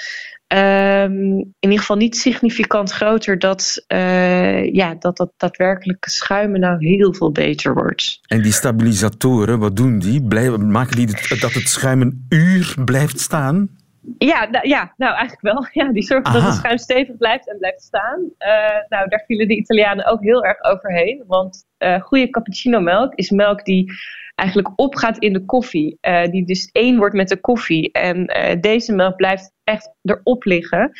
Um, 0.53 1.39
in 1.39 1.55
ieder 1.59 1.79
geval 1.79 1.97
niet 1.97 2.17
significant 2.17 2.93
groter 2.93 3.39
dat, 3.39 3.85
uh, 3.89 4.73
ja, 4.73 4.95
dat 4.95 5.17
dat 5.17 5.33
daadwerkelijke 5.37 6.11
schuimen 6.11 6.61
nou 6.61 6.87
heel 6.87 7.15
veel 7.15 7.33
beter 7.33 7.75
wordt. 7.75 8.21
En 8.27 8.43
die 8.43 8.53
stabilisatoren, 8.53 9.59
wat 9.59 9.77
doen 9.77 9.99
die? 9.99 10.23
Blijven, 10.23 10.71
maken 10.71 10.97
die 10.97 11.07
dat 11.41 11.53
het 11.53 11.69
schuim 11.69 12.01
een 12.01 12.27
uur 12.29 12.75
blijft 12.85 13.21
staan? 13.21 13.78
Ja, 14.19 14.49
nou, 14.50 14.69
ja, 14.69 14.95
nou 14.97 15.15
eigenlijk 15.15 15.41
wel. 15.41 15.67
Ja, 15.85 15.93
die 15.93 16.03
zorgen 16.03 16.27
Aha. 16.27 16.38
dat 16.38 16.49
het 16.49 16.55
schuim 16.55 16.79
stevig 16.79 17.17
blijft 17.17 17.49
en 17.49 17.59
blijft 17.59 17.83
staan. 17.83 18.21
Uh, 18.21 18.88
nou, 18.88 19.09
daar 19.09 19.25
vielen 19.27 19.49
de 19.49 19.57
Italianen 19.57 20.07
ook 20.07 20.23
heel 20.23 20.45
erg 20.45 20.62
overheen. 20.62 21.25
Want 21.27 21.65
uh, 21.79 22.00
goede 22.00 22.31
cappuccino 22.31 22.81
melk 22.81 23.15
is 23.15 23.31
melk 23.31 23.65
die 23.65 23.93
eigenlijk 24.35 24.71
opgaat 24.77 25.19
in 25.19 25.33
de 25.33 25.45
koffie. 25.45 25.99
Uh, 26.00 26.25
die 26.25 26.47
dus 26.47 26.69
één 26.73 26.97
wordt 26.97 27.15
met 27.15 27.29
de 27.29 27.41
koffie. 27.41 27.93
En 27.93 28.27
deze 28.61 28.93
melk 28.93 29.17
blijft 29.17 29.53
echt 29.65 29.91
erop 30.03 30.45
liggen. 30.45 30.91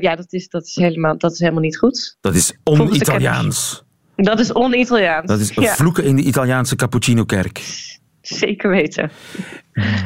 ja, 0.00 0.16
dat 0.16 0.32
is, 0.32 0.48
dat, 0.48 0.66
is 0.66 0.74
helemaal, 0.74 1.18
dat 1.18 1.32
is 1.32 1.38
helemaal 1.38 1.62
niet 1.62 1.78
goed. 1.78 2.16
Dat 2.20 2.34
is 2.34 2.58
on-Italiaans. 2.64 3.84
Dat 4.16 4.38
is 4.38 4.52
on-Italiaans. 4.52 5.26
Dat 5.26 5.40
is 5.40 5.50
ja. 5.50 5.74
vloeken 5.74 6.04
in 6.04 6.16
de 6.16 6.22
Italiaanse 6.22 6.76
cappuccino-kerk. 6.76 7.60
Zeker 8.22 8.70
weten. 8.70 9.10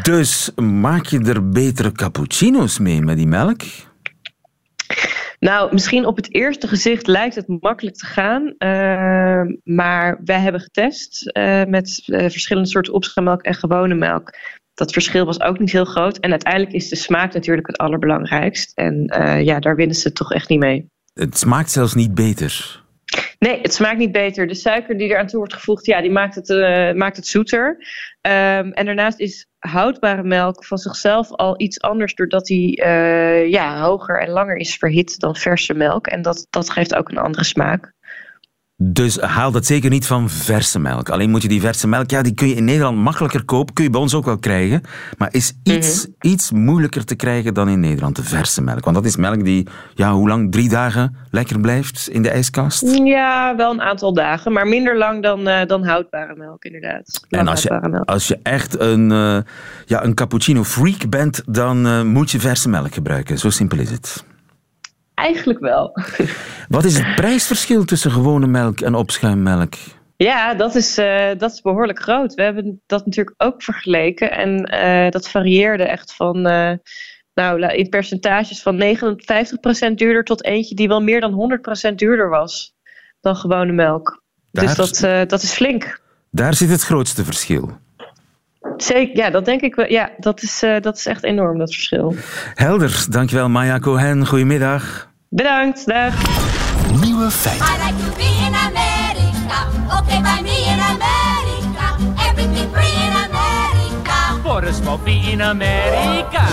Dus 0.02 0.50
maak 0.56 1.06
je 1.06 1.18
er 1.18 1.48
betere 1.48 1.92
cappuccino's 1.92 2.78
mee 2.78 3.00
met 3.00 3.16
die 3.16 3.26
melk? 3.26 3.62
Nou, 5.38 5.72
misschien 5.72 6.06
op 6.06 6.16
het 6.16 6.34
eerste 6.34 6.68
gezicht 6.68 7.06
lijkt 7.06 7.34
het 7.34 7.60
makkelijk 7.60 7.96
te 7.96 8.06
gaan. 8.06 8.42
Uh, 8.42 9.54
maar 9.64 10.20
wij 10.24 10.40
hebben 10.40 10.60
getest 10.60 11.30
uh, 11.36 11.64
met 11.64 12.02
uh, 12.06 12.18
verschillende 12.18 12.68
soorten 12.68 12.92
opschuimmelk 12.92 13.42
en 13.42 13.54
gewone 13.54 13.94
melk. 13.94 14.30
Dat 14.74 14.92
verschil 14.92 15.24
was 15.24 15.40
ook 15.40 15.58
niet 15.58 15.72
heel 15.72 15.84
groot. 15.84 16.18
En 16.18 16.30
uiteindelijk 16.30 16.72
is 16.72 16.88
de 16.88 16.96
smaak 16.96 17.32
natuurlijk 17.32 17.66
het 17.66 17.78
allerbelangrijkst. 17.78 18.72
En 18.74 19.04
ja, 19.44 19.58
daar 19.58 19.76
winnen 19.76 19.96
ze 19.96 20.12
toch 20.12 20.32
echt 20.32 20.48
niet 20.48 20.58
mee. 20.58 20.86
Het 21.14 21.38
smaakt 21.38 21.70
zelfs 21.70 21.94
niet 21.94 22.14
beter. 22.14 22.84
Nee, 23.38 23.60
het 23.60 23.74
smaakt 23.74 23.98
niet 23.98 24.12
beter. 24.12 24.46
De 24.46 24.54
suiker 24.54 24.96
die 24.96 25.08
eraan 25.08 25.26
toe 25.26 25.38
wordt 25.38 25.54
gevoegd, 25.54 25.86
ja, 25.86 26.00
die 26.00 26.10
maakt 26.10 26.34
het, 26.34 26.48
uh, 26.48 26.92
maakt 26.92 27.16
het 27.16 27.26
zoeter. 27.26 27.68
Um, 28.20 28.72
en 28.72 28.84
daarnaast 28.84 29.20
is 29.20 29.48
houdbare 29.58 30.22
melk 30.22 30.64
van 30.64 30.78
zichzelf 30.78 31.32
al 31.32 31.60
iets 31.60 31.80
anders, 31.80 32.14
doordat 32.14 32.46
die 32.46 32.84
uh, 32.84 33.50
ja, 33.50 33.80
hoger 33.80 34.20
en 34.20 34.30
langer 34.30 34.56
is 34.56 34.76
verhit 34.76 35.18
dan 35.18 35.36
verse 35.36 35.74
melk. 35.74 36.06
En 36.06 36.22
dat, 36.22 36.46
dat 36.50 36.70
geeft 36.70 36.94
ook 36.94 37.08
een 37.08 37.18
andere 37.18 37.44
smaak. 37.44 37.92
Dus 38.82 39.20
haal 39.20 39.50
dat 39.50 39.66
zeker 39.66 39.90
niet 39.90 40.06
van 40.06 40.30
verse 40.30 40.78
melk. 40.78 41.08
Alleen 41.08 41.30
moet 41.30 41.42
je 41.42 41.48
die 41.48 41.60
verse 41.60 41.88
melk, 41.88 42.10
ja, 42.10 42.22
die 42.22 42.34
kun 42.34 42.48
je 42.48 42.54
in 42.54 42.64
Nederland 42.64 42.98
makkelijker 42.98 43.44
kopen. 43.44 43.74
Kun 43.74 43.84
je 43.84 43.90
bij 43.90 44.00
ons 44.00 44.14
ook 44.14 44.24
wel 44.24 44.38
krijgen. 44.38 44.82
Maar 45.18 45.28
is 45.30 45.52
iets, 45.62 46.06
mm-hmm. 46.06 46.32
iets 46.32 46.50
moeilijker 46.50 47.04
te 47.04 47.14
krijgen 47.14 47.54
dan 47.54 47.68
in 47.68 47.80
Nederland, 47.80 48.16
de 48.16 48.22
verse 48.22 48.62
melk. 48.62 48.84
Want 48.84 48.96
dat 48.96 49.04
is 49.04 49.16
melk 49.16 49.44
die, 49.44 49.66
ja, 49.94 50.12
hoe 50.12 50.28
lang? 50.28 50.52
Drie 50.52 50.68
dagen 50.68 51.16
lekker 51.30 51.60
blijft 51.60 52.08
in 52.08 52.22
de 52.22 52.30
ijskast? 52.30 52.96
Ja, 53.04 53.56
wel 53.56 53.72
een 53.72 53.82
aantal 53.82 54.12
dagen. 54.12 54.52
Maar 54.52 54.66
minder 54.66 54.98
lang 54.98 55.22
dan, 55.22 55.48
uh, 55.48 55.64
dan 55.66 55.84
houdbare 55.84 56.36
melk, 56.36 56.64
inderdaad. 56.64 57.26
En 57.28 57.48
als 57.48 57.62
je, 57.62 58.04
als 58.04 58.28
je 58.28 58.38
echt 58.42 58.80
een, 58.80 59.10
uh, 59.10 59.38
ja, 59.84 60.04
een 60.04 60.14
cappuccino 60.14 60.64
freak 60.64 61.08
bent, 61.08 61.42
dan 61.46 61.86
uh, 61.86 62.02
moet 62.02 62.30
je 62.30 62.40
verse 62.40 62.68
melk 62.68 62.94
gebruiken. 62.94 63.38
Zo 63.38 63.50
simpel 63.50 63.78
is 63.78 63.90
het. 63.90 64.24
Eigenlijk 65.16 65.58
wel. 65.58 65.96
Wat 66.68 66.84
is 66.84 66.98
het 66.98 67.14
prijsverschil 67.14 67.84
tussen 67.84 68.10
gewone 68.10 68.46
melk 68.46 68.80
en 68.80 68.94
opschuimmelk? 68.94 69.74
Ja, 70.16 70.54
dat 70.54 70.74
is, 70.74 70.98
uh, 70.98 71.28
dat 71.38 71.52
is 71.52 71.60
behoorlijk 71.60 72.02
groot. 72.02 72.34
We 72.34 72.42
hebben 72.42 72.82
dat 72.86 73.06
natuurlijk 73.06 73.42
ook 73.42 73.62
vergeleken. 73.62 74.30
En 74.30 74.74
uh, 74.74 75.10
dat 75.10 75.28
varieerde 75.28 75.82
echt 75.82 76.14
van, 76.14 76.36
uh, 76.46 76.72
nou, 77.34 77.66
in 77.66 77.88
percentages 77.88 78.62
van 78.62 78.96
59% 79.90 79.94
duurder 79.94 80.24
tot 80.24 80.44
eentje 80.44 80.74
die 80.74 80.88
wel 80.88 81.02
meer 81.02 81.20
dan 81.20 81.60
100% 81.90 81.94
duurder 81.94 82.28
was 82.28 82.74
dan 83.20 83.36
gewone 83.36 83.72
melk. 83.72 84.22
Daar, 84.50 84.76
dus 84.76 85.00
dat, 85.00 85.28
dat 85.30 85.42
is 85.42 85.52
flink. 85.52 86.00
Daar 86.30 86.54
zit 86.54 86.70
het 86.70 86.82
grootste 86.82 87.24
verschil. 87.24 87.78
Zeker, 88.76 89.16
ja, 89.16 89.30
dat 89.30 89.44
denk 89.44 89.60
ik 89.60 89.74
wel. 89.74 89.90
Ja, 89.90 90.10
dat 90.18 90.42
is, 90.42 90.62
uh, 90.62 90.80
dat 90.80 90.96
is 90.96 91.06
echt 91.06 91.24
enorm, 91.24 91.58
dat 91.58 91.74
verschil. 91.74 92.14
Helder, 92.54 93.04
dankjewel 93.08 93.48
Maya 93.48 93.78
Cohen. 93.78 94.26
Goedemiddag. 94.26 95.08
Bedankt, 95.28 95.86
dag. 95.86 96.14
Nieuwe 97.00 97.30
feiten. 97.30 97.66
I 97.66 97.70
like 97.84 98.10
to 98.10 98.16
be 98.16 98.44
in 98.46 98.54
America. 98.54 99.58
Okay, 100.00 100.20
by 100.20 100.42
me 100.42 100.56
in 100.72 100.80
America. 100.80 101.86
Everything 102.30 102.70
free 102.72 102.94
in 103.06 103.12
America. 103.28 104.40
For 104.42 104.64
a 104.64 105.30
in 105.30 105.42
America. 105.42 106.44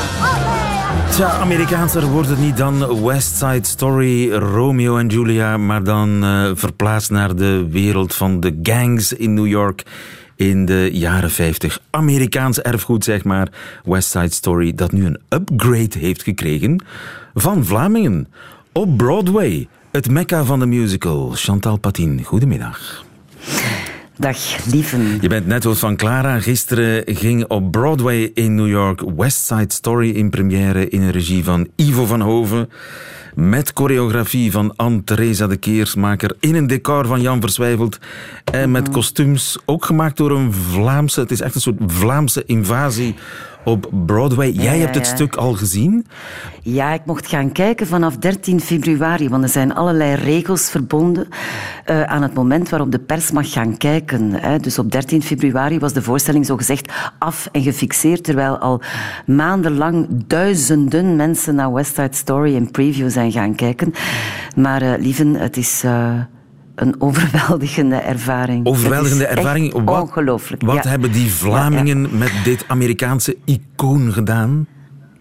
Tja, 1.10 1.30
Amerikaanser 1.30 2.06
wordt 2.06 2.30
het 2.30 2.40
niet 2.40 2.58
dan 2.58 3.04
West 3.06 3.36
Side 3.36 3.68
Story, 3.68 4.32
Romeo 4.32 4.98
en 4.98 5.08
Julia, 5.08 5.58
maar 5.58 5.84
dan 5.84 6.24
uh, 6.24 6.52
verplaatst 6.54 7.10
naar 7.10 7.36
de 7.36 7.68
wereld 7.70 8.16
van 8.16 8.40
de 8.40 8.60
gangs 8.64 9.14
in 9.14 9.34
New 9.34 9.48
York 9.48 9.84
in 10.36 10.66
de 10.66 10.90
jaren 10.92 11.32
50. 11.32 11.80
Amerikaans 11.90 12.62
erfgoed, 12.62 13.04
zeg 13.04 13.24
maar. 13.24 13.48
West 13.84 14.10
Side 14.10 14.34
Story, 14.34 14.74
dat 14.76 14.92
nu 14.92 15.06
een 15.06 15.20
upgrade 15.30 16.00
heeft 16.00 16.24
gekregen 16.24 16.84
van 17.34 17.66
Vlamingen. 17.66 18.28
Op 18.72 18.98
Broadway, 18.98 19.68
het 19.92 20.10
mekka 20.10 20.44
van 20.44 20.60
de 20.60 20.66
musical. 20.66 21.32
Chantal 21.34 21.78
Patin, 21.78 22.24
goedemiddag. 22.24 23.06
Dag, 24.18 24.66
lieven. 24.66 25.18
Je 25.22 25.28
bent 25.28 25.48
net 25.48 25.66
van 25.68 25.96
Clara. 25.96 26.40
Gisteren 26.40 27.16
ging 27.16 27.46
op 27.48 27.72
Broadway 27.72 28.32
in 28.34 28.56
New 28.56 28.68
York 28.68 29.04
West 29.16 29.46
Side 29.46 29.74
Story 29.74 30.10
in 30.10 30.30
première 30.30 30.90
in 30.90 31.02
een 31.02 31.12
regie 31.12 31.44
van 31.44 31.68
Ivo 31.76 32.06
van 32.06 32.22
Hoven. 32.22 32.70
Met 33.36 33.72
choreografie 33.74 34.52
van 34.52 34.74
Anne-Theresa 34.76 35.48
de 35.48 35.58
Keersmaker. 35.58 36.36
In 36.40 36.56
een 36.56 36.68
decor 36.68 37.06
van 37.06 37.22
Jan 37.22 37.42
Verswijveld. 37.42 38.00
En 38.52 38.72
met 38.72 38.84
mhm. 38.84 38.92
kostuums 38.92 39.58
ook 39.66 39.86
gemaakt 39.86 40.18
door 40.18 40.32
een 40.32 40.54
Vlaamse... 40.54 41.20
Het 41.20 41.32
is 41.32 41.42
echt 41.42 41.56
een 41.56 41.62
soort 41.62 41.78
Vlaamse 41.88 42.44
invasie 42.46 43.16
op 43.64 43.90
Broadway. 44.06 44.52
Jij 44.52 44.80
hebt 44.80 44.96
het 44.96 45.06
stuk 45.06 45.36
al 45.36 45.54
gezien? 45.54 46.06
Ja, 46.62 46.94
ik 46.94 47.06
mocht 47.06 47.28
gaan 47.28 47.52
kijken 47.52 47.88
vanaf 47.88 48.18
13 48.18 48.60
februari, 48.60 49.30
want 49.30 49.44
er 49.44 49.50
zijn 49.50 49.76
allerlei 49.76 50.16
regels 50.16 50.70
verbonden 50.70 51.28
uh, 51.86 52.04
aan 52.04 52.22
het 52.22 52.34
moment 52.34 52.70
waarop 52.70 52.92
de 52.92 53.00
pers 53.00 53.32
mag 53.32 53.52
gaan 53.52 53.78
kijken. 53.78 54.32
Hè. 54.34 54.60
Dus 54.60 54.80
op 54.80 54.92
13 54.92 55.22
februari 55.22 55.80
was 55.80 55.94
de 55.94 56.02
voorstelling 56.02 56.46
zogezegd 56.46 56.92
af 57.20 57.50
en 57.52 57.62
gefixeerd, 57.62 58.24
terwijl 58.24 58.58
al 58.58 58.82
maandenlang 59.26 60.08
duizenden 60.28 61.16
mensen 61.16 61.56
naar 61.56 61.74
West 61.74 61.96
Side 61.96 62.16
Story 62.16 62.56
in 62.56 62.72
preview 62.72 63.10
zijn 63.10 63.32
gaan 63.32 63.56
kijken. 63.56 63.94
Maar 64.56 64.84
uh, 64.84 64.94
lieven, 64.98 65.36
het 65.36 65.58
is... 65.58 65.84
Uh, 65.86 66.20
een 66.76 67.02
overweldigende 67.02 67.96
ervaring. 67.96 68.66
Overweldigende 68.66 69.26
ervaring? 69.26 69.84
Wat, 69.84 70.02
ongelooflijk. 70.02 70.62
Wat 70.62 70.84
hebben 70.84 71.12
die 71.12 71.32
Vlamingen 71.32 72.18
met 72.18 72.32
dit 72.44 72.66
Amerikaanse 72.68 73.38
icoon 73.46 74.14
gedaan? 74.14 74.68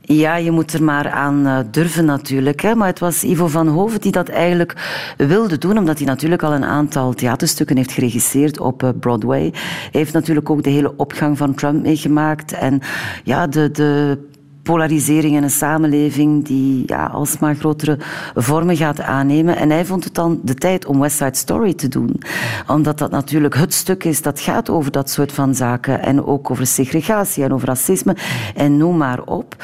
Ja, 0.05 0.37
je 0.37 0.51
moet 0.51 0.73
er 0.73 0.83
maar 0.83 1.11
aan 1.11 1.47
uh, 1.47 1.59
durven 1.71 2.05
natuurlijk. 2.05 2.61
Hè. 2.61 2.75
Maar 2.75 2.89
het 2.89 2.99
was 2.99 3.23
Ivo 3.23 3.47
van 3.47 3.69
Hoven 3.69 4.01
die 4.01 4.13
dat 4.13 4.29
eigenlijk 4.29 4.75
wilde 5.17 5.59
doen, 5.59 5.79
omdat 5.79 5.99
hij 5.99 6.07
natuurlijk 6.07 6.43
al 6.43 6.53
een 6.53 6.65
aantal 6.65 7.13
theaterstukken 7.15 7.77
heeft 7.77 7.93
geregisseerd 7.93 8.61
op 8.61 8.83
uh, 8.83 8.91
Broadway. 9.01 9.51
Hij 9.53 9.91
heeft 9.91 10.13
natuurlijk 10.13 10.51
ook 10.51 10.63
de 10.63 10.71
hele 10.71 10.97
opgang 10.97 11.39
van 11.39 11.55
Trump 11.55 11.83
meegemaakt. 11.83 12.53
En 12.53 12.81
ja, 13.25 13.47
de, 13.47 13.71
de 13.71 14.19
polarisering 14.63 15.37
in 15.37 15.43
een 15.43 15.51
samenleving 15.51 16.45
die 16.47 16.83
ja, 16.87 17.07
alsmaar 17.07 17.55
grotere 17.55 17.99
vormen 18.35 18.77
gaat 18.77 19.01
aannemen. 19.01 19.57
En 19.57 19.71
hij 19.71 19.85
vond 19.85 20.05
het 20.05 20.15
dan 20.15 20.41
de 20.43 20.55
tijd 20.55 20.87
om 20.87 21.01
West 21.01 21.17
Side 21.17 21.37
Story 21.37 21.75
te 21.75 21.89
doen. 21.89 22.23
Omdat 22.67 22.99
dat 22.99 23.11
natuurlijk 23.11 23.55
het 23.55 23.75
stuk 23.75 24.05
is 24.05 24.23
dat 24.23 24.41
gaat 24.41 24.71
over 24.71 24.93
dat 24.93 25.11
soort 25.11 25.33
van 25.33 25.55
zaken. 25.55 26.03
En 26.03 26.27
ook 26.27 26.51
over 26.51 26.67
segregatie 26.67 27.45
en 27.45 27.53
over 27.53 27.69
racisme. 27.69 28.17
En 28.55 28.77
noem 28.77 28.97
maar 28.97 29.23
op. 29.23 29.57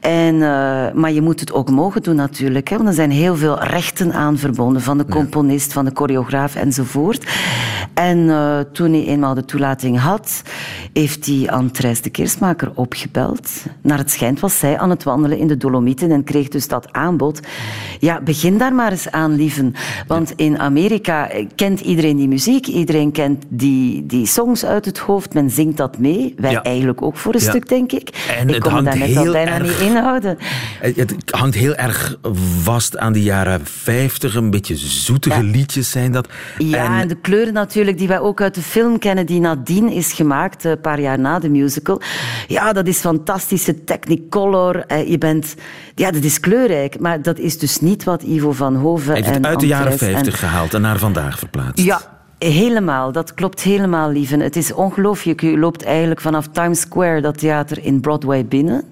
En, 0.00 0.34
uh, 0.34 0.40
maar 0.92 1.12
je 1.12 1.22
moet 1.22 1.40
het 1.40 1.52
ook 1.52 1.70
mogen 1.70 2.02
doen 2.02 2.16
natuurlijk. 2.16 2.68
Hè, 2.68 2.76
want 2.76 2.88
er 2.88 2.94
zijn 2.94 3.10
heel 3.10 3.36
veel 3.36 3.62
rechten 3.62 4.12
aan 4.12 4.38
verbonden. 4.38 4.82
Van 4.82 4.98
de 4.98 5.06
componist, 5.06 5.72
van 5.72 5.84
de 5.84 5.90
choreograaf 5.94 6.54
enzovoort. 6.54 7.30
En 7.94 8.18
uh, 8.18 8.58
toen 8.72 8.92
hij 8.92 9.06
eenmaal 9.06 9.34
de 9.34 9.44
toelating 9.44 9.98
had, 9.98 10.42
heeft 10.92 11.26
hij 11.26 11.68
Thijs 11.72 12.00
de 12.02 12.10
Keersmaker 12.10 12.70
opgebeld. 12.74 13.50
Naar 13.82 13.98
het 13.98 14.10
schijnt 14.10 14.37
was 14.40 14.58
zij 14.58 14.78
aan 14.78 14.90
het 14.90 15.02
wandelen 15.02 15.38
in 15.38 15.46
de 15.46 15.56
Dolomieten 15.56 16.10
en 16.10 16.24
kreeg 16.24 16.48
dus 16.48 16.68
dat 16.68 16.92
aanbod. 16.92 17.40
Ja, 17.98 18.20
begin 18.20 18.58
daar 18.58 18.74
maar 18.74 18.90
eens 18.90 19.10
aan, 19.10 19.36
lieven. 19.36 19.74
Want 20.06 20.32
in 20.36 20.58
Amerika 20.58 21.30
kent 21.54 21.80
iedereen 21.80 22.16
die 22.16 22.28
muziek, 22.28 22.66
iedereen 22.66 23.12
kent 23.12 23.44
die, 23.48 24.06
die 24.06 24.26
songs 24.26 24.64
uit 24.64 24.84
het 24.84 24.98
hoofd, 24.98 25.34
men 25.34 25.50
zingt 25.50 25.76
dat 25.76 25.98
mee. 25.98 26.34
Wij 26.36 26.56
eigenlijk 26.56 27.02
ook 27.02 27.16
voor 27.16 27.34
een 27.34 27.40
stuk, 27.40 27.68
denk 27.68 27.92
ik. 27.92 28.26
En 28.38 28.48
ik 28.48 28.60
kon 28.60 28.84
daar 28.84 28.98
net 28.98 29.16
al 29.16 29.32
bijna 29.32 29.50
erg, 29.50 29.62
niet 29.62 29.88
inhouden. 29.88 30.38
Het 30.80 31.14
hangt 31.26 31.54
heel 31.54 31.74
erg 31.74 32.18
vast 32.62 32.98
aan 32.98 33.12
de 33.12 33.22
jaren 33.22 33.60
50, 33.64 34.34
een 34.34 34.50
beetje 34.50 34.76
zoetige 34.76 35.42
liedjes 35.42 35.90
zijn 35.90 36.12
dat. 36.12 36.28
Ja, 36.58 36.84
en... 36.84 37.00
en... 37.00 37.08
de 37.08 37.14
kleuren 37.14 37.52
natuurlijk 37.52 37.98
die 37.98 38.08
wij 38.08 38.20
ook 38.20 38.40
uit 38.40 38.54
de 38.54 38.62
film 38.62 38.98
kennen, 38.98 39.26
die 39.26 39.40
nadien 39.40 39.88
is 39.88 40.12
gemaakt, 40.12 40.64
een 40.64 40.80
paar 40.80 41.00
jaar 41.00 41.18
na 41.18 41.38
de 41.38 41.48
musical. 41.48 42.00
Ja, 42.46 42.72
dat 42.72 42.86
is 42.86 42.98
fantastische 42.98 43.84
technicolor. 44.28 44.84
Je 45.10 45.18
bent... 45.18 45.54
Ja, 45.94 46.10
dat 46.10 46.22
is 46.22 46.40
kleurrijk, 46.40 47.00
maar 47.00 47.22
dat 47.22 47.38
is 47.38 47.58
dus 47.58 47.80
niet 47.80 48.04
wat 48.04 48.22
Ivo 48.22 48.52
van 48.52 48.76
Hoven... 48.76 49.12
Hij 49.12 49.22
heeft 49.22 49.34
het 49.34 49.46
uit 49.46 49.60
de 49.60 49.66
jaren 49.66 49.98
50 49.98 50.38
gehaald 50.38 50.74
en 50.74 50.80
naar 50.80 50.98
vandaag 50.98 51.38
verplaatst. 51.38 51.84
Ja, 51.84 52.00
Helemaal, 52.38 53.12
dat 53.12 53.34
klopt 53.34 53.60
helemaal, 53.60 54.10
lieve. 54.10 54.36
Het 54.36 54.56
is 54.56 54.72
ongelooflijk. 54.72 55.42
U 55.42 55.58
loopt 55.58 55.82
eigenlijk 55.82 56.20
vanaf 56.20 56.48
Times 56.52 56.80
Square, 56.80 57.20
dat 57.20 57.38
theater 57.38 57.84
in 57.84 58.00
Broadway, 58.00 58.46
binnen. 58.46 58.84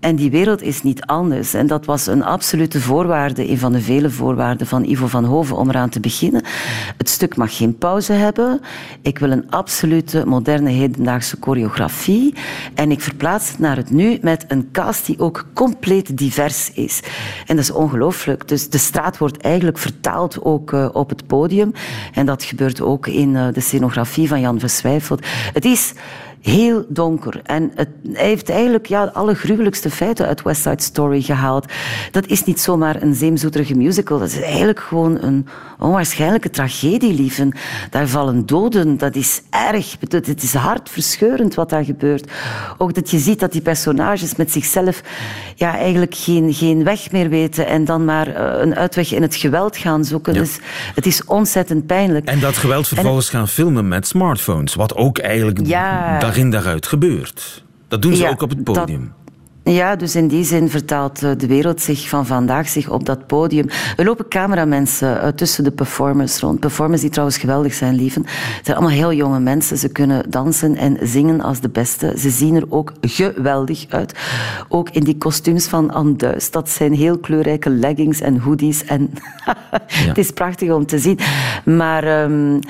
En 0.00 0.16
die 0.16 0.30
wereld 0.30 0.62
is 0.62 0.82
niet 0.82 1.02
anders. 1.02 1.54
En 1.54 1.66
dat 1.66 1.84
was 1.84 2.06
een 2.06 2.24
absolute 2.24 2.80
voorwaarde, 2.80 3.50
een 3.50 3.58
van 3.58 3.72
de 3.72 3.80
vele 3.80 4.10
voorwaarden 4.10 4.66
van 4.66 4.84
Ivo 4.84 5.06
van 5.06 5.24
Hoven 5.24 5.56
om 5.56 5.68
eraan 5.68 5.88
te 5.88 6.00
beginnen. 6.00 6.42
Het 6.96 7.08
stuk 7.08 7.36
mag 7.36 7.56
geen 7.56 7.78
pauze 7.78 8.12
hebben. 8.12 8.60
Ik 9.02 9.18
wil 9.18 9.30
een 9.30 9.50
absolute 9.50 10.26
moderne 10.26 10.70
hedendaagse 10.70 11.36
choreografie. 11.40 12.34
En 12.74 12.90
ik 12.90 13.00
verplaats 13.00 13.48
het 13.48 13.58
naar 13.58 13.76
het 13.76 13.90
nu 13.90 14.18
met 14.22 14.44
een 14.48 14.68
cast 14.72 15.06
die 15.06 15.18
ook 15.18 15.46
compleet 15.54 16.18
divers 16.18 16.72
is. 16.72 17.00
En 17.46 17.56
dat 17.56 17.64
is 17.64 17.70
ongelooflijk. 17.70 18.48
Dus 18.48 18.68
de 18.68 18.78
straat 18.78 19.18
wordt 19.18 19.36
eigenlijk 19.36 19.78
vertaald 19.78 20.44
ook 20.44 20.72
uh, 20.72 20.88
op 20.92 21.08
het 21.08 21.26
podium. 21.26 21.72
En 22.12 22.26
dat 22.26 22.42
gebeurt 22.42 22.80
ook 22.80 23.06
in 23.06 23.34
uh, 23.34 23.46
de 23.52 23.60
scenografie 23.60 24.28
van 24.28 24.40
Jan 24.40 24.58
Verswijfeld. 24.58 25.26
Het 25.52 25.64
is 25.64 25.92
heel 26.40 26.84
donker. 26.88 27.40
En 27.42 27.72
het, 27.74 27.88
hij 28.12 28.26
heeft 28.26 28.50
eigenlijk 28.50 28.86
ja, 28.86 29.04
alle 29.04 29.34
gruwelijkste 29.34 29.90
feiten 29.90 30.26
uit 30.26 30.42
West 30.42 30.62
Side 30.62 30.82
Story 30.82 31.22
gehaald. 31.22 31.72
Dat 32.10 32.26
is 32.26 32.44
niet 32.44 32.60
zomaar 32.60 33.02
een 33.02 33.14
zeemzoeterige 33.14 33.74
musical. 33.74 34.18
Dat 34.18 34.28
is 34.28 34.40
eigenlijk 34.40 34.80
gewoon 34.80 35.22
een 35.22 35.46
onwaarschijnlijke 35.78 36.50
tragedie, 36.50 37.14
lieven. 37.14 37.52
Daar 37.90 38.08
vallen 38.08 38.46
doden. 38.46 38.98
Dat 38.98 39.14
is 39.14 39.42
erg. 39.50 39.96
Het 40.08 40.42
is 40.42 40.54
hartverscheurend 40.54 41.54
wat 41.54 41.70
daar 41.70 41.84
gebeurt. 41.84 42.30
Ook 42.78 42.94
dat 42.94 43.10
je 43.10 43.18
ziet 43.18 43.40
dat 43.40 43.52
die 43.52 43.62
personages 43.62 44.36
met 44.36 44.50
zichzelf 44.50 45.02
ja, 45.54 45.76
eigenlijk 45.76 46.14
geen, 46.14 46.54
geen 46.54 46.84
weg 46.84 47.12
meer 47.12 47.28
weten 47.28 47.66
en 47.66 47.84
dan 47.84 48.04
maar 48.04 48.28
uh, 48.28 48.60
een 48.60 48.76
uitweg 48.76 49.12
in 49.12 49.22
het 49.22 49.34
geweld 49.34 49.76
gaan 49.76 50.04
zoeken. 50.04 50.34
Dus 50.34 50.58
het 50.94 51.06
is 51.06 51.24
ontzettend 51.24 51.86
pijnlijk. 51.86 52.28
En 52.28 52.40
dat 52.40 52.56
geweld 52.56 52.88
vervolgens 52.88 53.30
gaan 53.30 53.48
filmen 53.48 53.88
met 53.88 54.06
smartphones. 54.06 54.74
Wat 54.74 54.96
ook 54.96 55.18
eigenlijk 55.18 55.66
ja, 55.66 56.18
in 56.36 56.50
dag 56.50 56.64
uit 56.64 56.86
gebeurt. 56.86 57.64
Dat 57.88 58.02
doen 58.02 58.14
ze 58.14 58.28
ook 58.28 58.42
op 58.42 58.50
het 58.50 58.64
podium. 58.64 59.12
Ja, 59.64 59.96
dus 59.96 60.16
in 60.16 60.28
die 60.28 60.44
zin 60.44 60.68
vertaalt 60.68 61.22
eh, 61.22 61.30
de 61.36 61.46
wereld 61.46 61.80
zich 61.80 62.08
van 62.08 62.26
vandaag 62.26 62.68
zich 62.68 62.88
op 62.88 63.06
dat 63.06 63.26
podium. 63.26 63.66
Er 63.96 64.04
lopen 64.04 64.28
cameramensen 64.28 65.16
uh, 65.16 65.28
tussen 65.28 65.64
de 65.64 65.70
performers 65.70 66.38
rond. 66.38 66.60
Performers 66.60 67.00
die 67.00 67.10
trouwens 67.10 67.38
geweldig 67.38 67.74
zijn, 67.74 67.94
lieven. 67.94 68.22
Het 68.26 68.64
zijn 68.66 68.76
allemaal 68.76 68.96
heel 68.96 69.12
jonge 69.12 69.40
mensen. 69.40 69.78
Ze 69.78 69.88
kunnen 69.88 70.30
dansen 70.30 70.76
en 70.76 70.98
zingen 71.02 71.40
als 71.40 71.60
de 71.60 71.68
beste. 71.68 72.14
Ze 72.18 72.30
zien 72.30 72.54
er 72.56 72.64
ook 72.68 72.92
geweldig 73.00 73.86
uit. 73.88 74.18
Ook 74.68 74.90
in 74.90 75.04
die 75.04 75.18
kostuums 75.18 75.66
van 75.66 75.90
Anduis. 75.90 76.50
Dat 76.50 76.68
zijn 76.68 76.92
heel 76.94 77.18
kleurrijke 77.18 77.70
leggings 77.70 78.20
en 78.20 78.38
hoodies. 78.38 78.84
En 78.84 79.10
het 80.08 80.18
is 80.18 80.30
prachtig 80.30 80.70
om 80.70 80.86
te 80.86 80.98
zien. 80.98 81.18
Maar... 81.64 82.22
Um, 82.22 82.60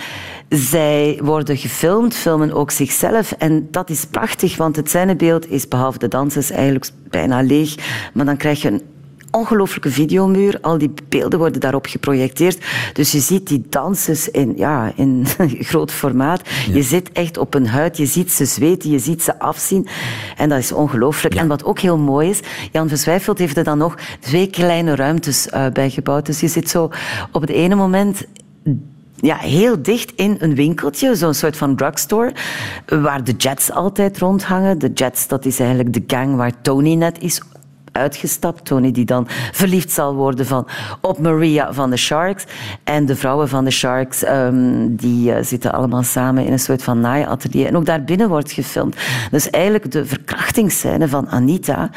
zij 0.51 1.19
worden 1.23 1.57
gefilmd, 1.57 2.15
filmen 2.15 2.53
ook 2.53 2.71
zichzelf. 2.71 3.33
En 3.33 3.69
dat 3.71 3.91
is 3.91 4.05
prachtig, 4.05 4.57
want 4.57 4.77
het 4.77 4.89
scènebeeld 4.89 5.51
is 5.51 5.69
behalve 5.69 5.99
de 5.99 6.09
dansers 6.09 6.51
eigenlijk 6.51 6.91
bijna 7.11 7.43
leeg. 7.43 7.75
Maar 8.15 8.25
dan 8.25 8.37
krijg 8.37 8.63
je 8.63 8.69
een 8.69 8.83
ongelooflijke 9.31 9.91
videomuur. 9.91 10.59
Al 10.61 10.79
die 10.79 10.93
beelden 11.09 11.39
worden 11.39 11.61
daarop 11.61 11.87
geprojecteerd. 11.87 12.59
Dus 12.93 13.13
je 13.13 13.21
ziet 13.21 13.47
die 13.47 13.65
dansers 13.69 14.29
in, 14.29 14.53
ja, 14.57 14.93
in 14.97 15.27
groot 15.71 15.93
formaat. 15.93 16.43
Je 16.73 16.83
zit 16.83 17.13
echt 17.13 17.39
op 17.39 17.55
een 17.55 17.67
huid, 17.67 17.97
je 17.97 18.07
ziet 18.07 18.33
ze 18.33 18.45
zweten, 18.45 18.91
je 18.91 18.99
ziet 18.99 19.23
ze 19.23 19.39
afzien. 19.39 19.87
En 20.37 20.49
dat 20.49 20.59
is 20.59 20.73
ongelooflijk. 20.73 21.35
En 21.35 21.49
wat 21.49 21.65
ook 21.65 21.79
heel 21.79 21.99
mooi 21.99 22.29
is, 22.29 22.41
Jan 22.73 22.89
Verswijfeld 22.89 23.39
heeft 23.39 23.57
er 23.57 23.65
dan 23.65 23.79
nog 23.79 23.95
twee 24.21 24.47
kleine 24.47 24.95
ruimtes 24.95 25.47
uh, 25.47 25.67
bijgebouwd. 25.73 26.27
Dus 26.27 26.41
je 26.41 26.49
zit 26.49 26.71
zo 26.71 26.91
op 27.33 27.41
het 27.41 27.51
ene 27.51 27.75
moment 27.75 28.27
ja, 29.21 29.37
heel 29.37 29.83
dicht 29.83 30.13
in 30.17 30.37
een 30.39 30.55
winkeltje, 30.55 31.15
zo'n 31.15 31.35
soort 31.35 31.57
van 31.57 31.77
drugstore, 31.77 32.33
waar 32.87 33.25
de 33.25 33.33
Jets 33.33 33.73
altijd 33.73 34.19
rondhangen. 34.19 34.79
De 34.79 34.93
Jets, 34.93 35.29
dat 35.29 35.45
is 35.45 35.61
eigenlijk 35.61 35.93
de 35.93 36.05
gang 36.07 36.37
waar 36.37 36.61
Tony 36.63 36.95
net 36.95 37.19
is 37.23 37.41
uitgestapt. 37.93 38.65
Tony 38.65 38.93
die 38.93 39.05
dan 39.05 39.27
verliefd 39.53 39.91
zal 39.91 40.15
worden 40.15 40.47
van, 40.47 40.67
op 41.01 41.19
Maria 41.19 41.73
van 41.73 41.91
de 41.91 41.97
Sharks. 41.97 42.45
En 42.85 43.07
de 43.07 43.17
vrouwen 43.17 43.49
van 43.49 43.65
de 43.65 43.71
Sharks 43.71 44.27
um, 44.27 44.97
die 44.97 45.31
uh, 45.31 45.37
zitten 45.41 45.73
allemaal 45.73 46.03
samen 46.03 46.45
in 46.45 46.53
een 46.53 46.59
soort 46.59 46.83
van 46.83 47.01
naaiatelier. 47.01 47.67
En 47.67 47.77
ook 47.77 47.87
daarbinnen 47.87 48.29
wordt 48.29 48.53
gefilmd. 48.53 48.97
Dus 49.31 49.51
eigenlijk 49.51 49.93
de 49.93 50.07
verkrachtingsscène 50.07 51.09
van 51.09 51.29
Anita 51.29 51.91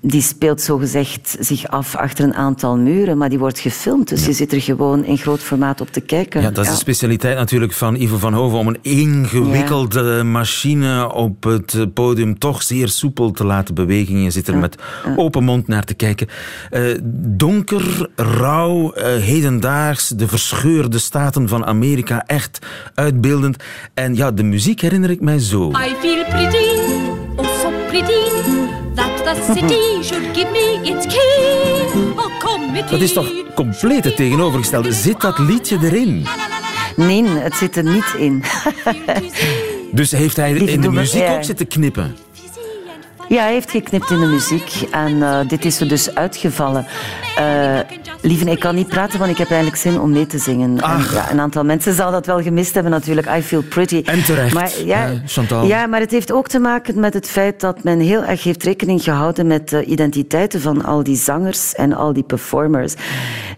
die 0.00 0.22
speelt 0.22 0.60
zogezegd 0.60 1.36
zich 1.40 1.68
af 1.68 1.96
achter 1.96 2.24
een 2.24 2.34
aantal 2.34 2.76
muren, 2.76 3.18
maar 3.18 3.28
die 3.28 3.38
wordt 3.38 3.58
gefilmd. 3.58 4.08
Dus 4.08 4.26
je 4.26 4.32
zit 4.32 4.52
er 4.52 4.60
gewoon 4.60 5.04
in 5.04 5.18
groot 5.18 5.40
formaat 5.40 5.80
op 5.80 5.92
te 5.92 6.00
kijken. 6.00 6.42
Ja, 6.42 6.50
dat 6.50 6.64
is 6.64 6.70
de 6.70 6.76
specialiteit 6.76 7.36
natuurlijk 7.36 7.72
van 7.72 7.94
Ivo 7.94 8.18
van 8.18 8.32
Hoven, 8.32 8.58
om 8.58 8.68
een 8.68 8.78
ingewikkelde 8.82 10.22
machine 10.22 11.12
op 11.12 11.44
het 11.44 11.94
podium 11.94 12.38
toch 12.38 12.62
zeer 12.62 12.88
soepel 12.88 13.30
te 13.30 13.44
laten 13.44 13.74
bewegen. 13.74 14.22
Je 14.22 14.30
zit 14.30 14.48
er 14.48 14.56
met 14.56 14.76
open 15.16 15.44
mond 15.44 15.68
naar 15.68 15.84
te 15.84 15.94
kijken. 15.94 16.28
Uh, 16.72 16.98
donker, 17.14 18.10
rauw, 18.16 18.96
uh, 18.96 19.04
hedendaags, 19.04 20.08
de 20.08 20.28
verscheurde 20.28 20.98
staten 20.98 21.48
van 21.48 21.64
Amerika, 21.64 22.24
echt 22.26 22.58
uitbeeldend. 22.94 23.62
En 23.94 24.14
ja, 24.14 24.30
de 24.30 24.42
muziek 24.42 24.80
herinner 24.80 25.10
ik 25.10 25.20
mij 25.20 25.38
zo. 25.38 25.70
I 25.70 25.94
feel 26.00 26.24
pretty, 26.24 26.80
oh 27.36 27.60
so 27.60 27.70
pretty 27.88 28.33
Dat 32.90 33.00
is 33.00 33.12
toch 33.12 33.32
compleet 33.54 34.04
het 34.04 34.16
tegenovergestelde. 34.16 34.92
Zit 34.92 35.20
dat 35.20 35.38
liedje 35.38 35.78
erin? 35.82 36.26
Nee, 36.96 37.24
het 37.24 37.54
zit 37.54 37.76
er 37.76 37.84
niet 37.84 38.14
in. 38.18 38.42
dus 39.90 40.10
heeft 40.10 40.36
hij 40.36 40.52
in 40.52 40.80
de 40.80 40.90
muziek 40.90 41.28
ook 41.28 41.44
zitten 41.44 41.66
knippen? 41.66 42.16
Ja, 43.28 43.42
hij 43.42 43.52
heeft 43.52 43.70
geknipt 43.70 44.10
in 44.10 44.20
de 44.20 44.26
muziek. 44.26 44.88
En 44.90 45.12
uh, 45.16 45.38
dit 45.48 45.64
is 45.64 45.80
er 45.80 45.88
dus 45.88 46.14
uitgevallen. 46.14 46.86
Uh, 47.38 47.78
lieve, 48.22 48.50
ik 48.50 48.60
kan 48.60 48.74
niet 48.74 48.88
praten, 48.88 49.18
want 49.18 49.30
ik 49.30 49.38
heb 49.38 49.48
eigenlijk 49.48 49.80
zin 49.80 50.00
om 50.00 50.10
mee 50.10 50.26
te 50.26 50.38
zingen. 50.38 50.80
En, 50.80 51.02
ja, 51.12 51.30
een 51.30 51.40
aantal 51.40 51.64
mensen 51.64 51.94
zal 51.94 52.10
dat 52.10 52.26
wel 52.26 52.42
gemist 52.42 52.74
hebben 52.74 52.92
natuurlijk. 52.92 53.28
I 53.36 53.42
Feel 53.42 53.62
Pretty. 53.62 54.02
En 54.04 54.24
terecht, 54.24 54.54
maar, 54.54 54.70
ja, 54.84 55.10
uh, 55.10 55.18
Chantal. 55.26 55.64
Ja, 55.64 55.86
maar 55.86 56.00
het 56.00 56.10
heeft 56.10 56.32
ook 56.32 56.48
te 56.48 56.58
maken 56.58 57.00
met 57.00 57.14
het 57.14 57.28
feit 57.28 57.60
dat 57.60 57.84
men 57.84 58.00
heel 58.00 58.24
erg 58.24 58.42
heeft 58.42 58.62
rekening 58.62 59.02
gehouden 59.02 59.46
met 59.46 59.68
de 59.68 59.84
identiteiten 59.84 60.60
van 60.60 60.84
al 60.84 61.02
die 61.02 61.16
zangers 61.16 61.74
en 61.74 61.92
al 61.92 62.12
die 62.12 62.22
performers. 62.22 62.94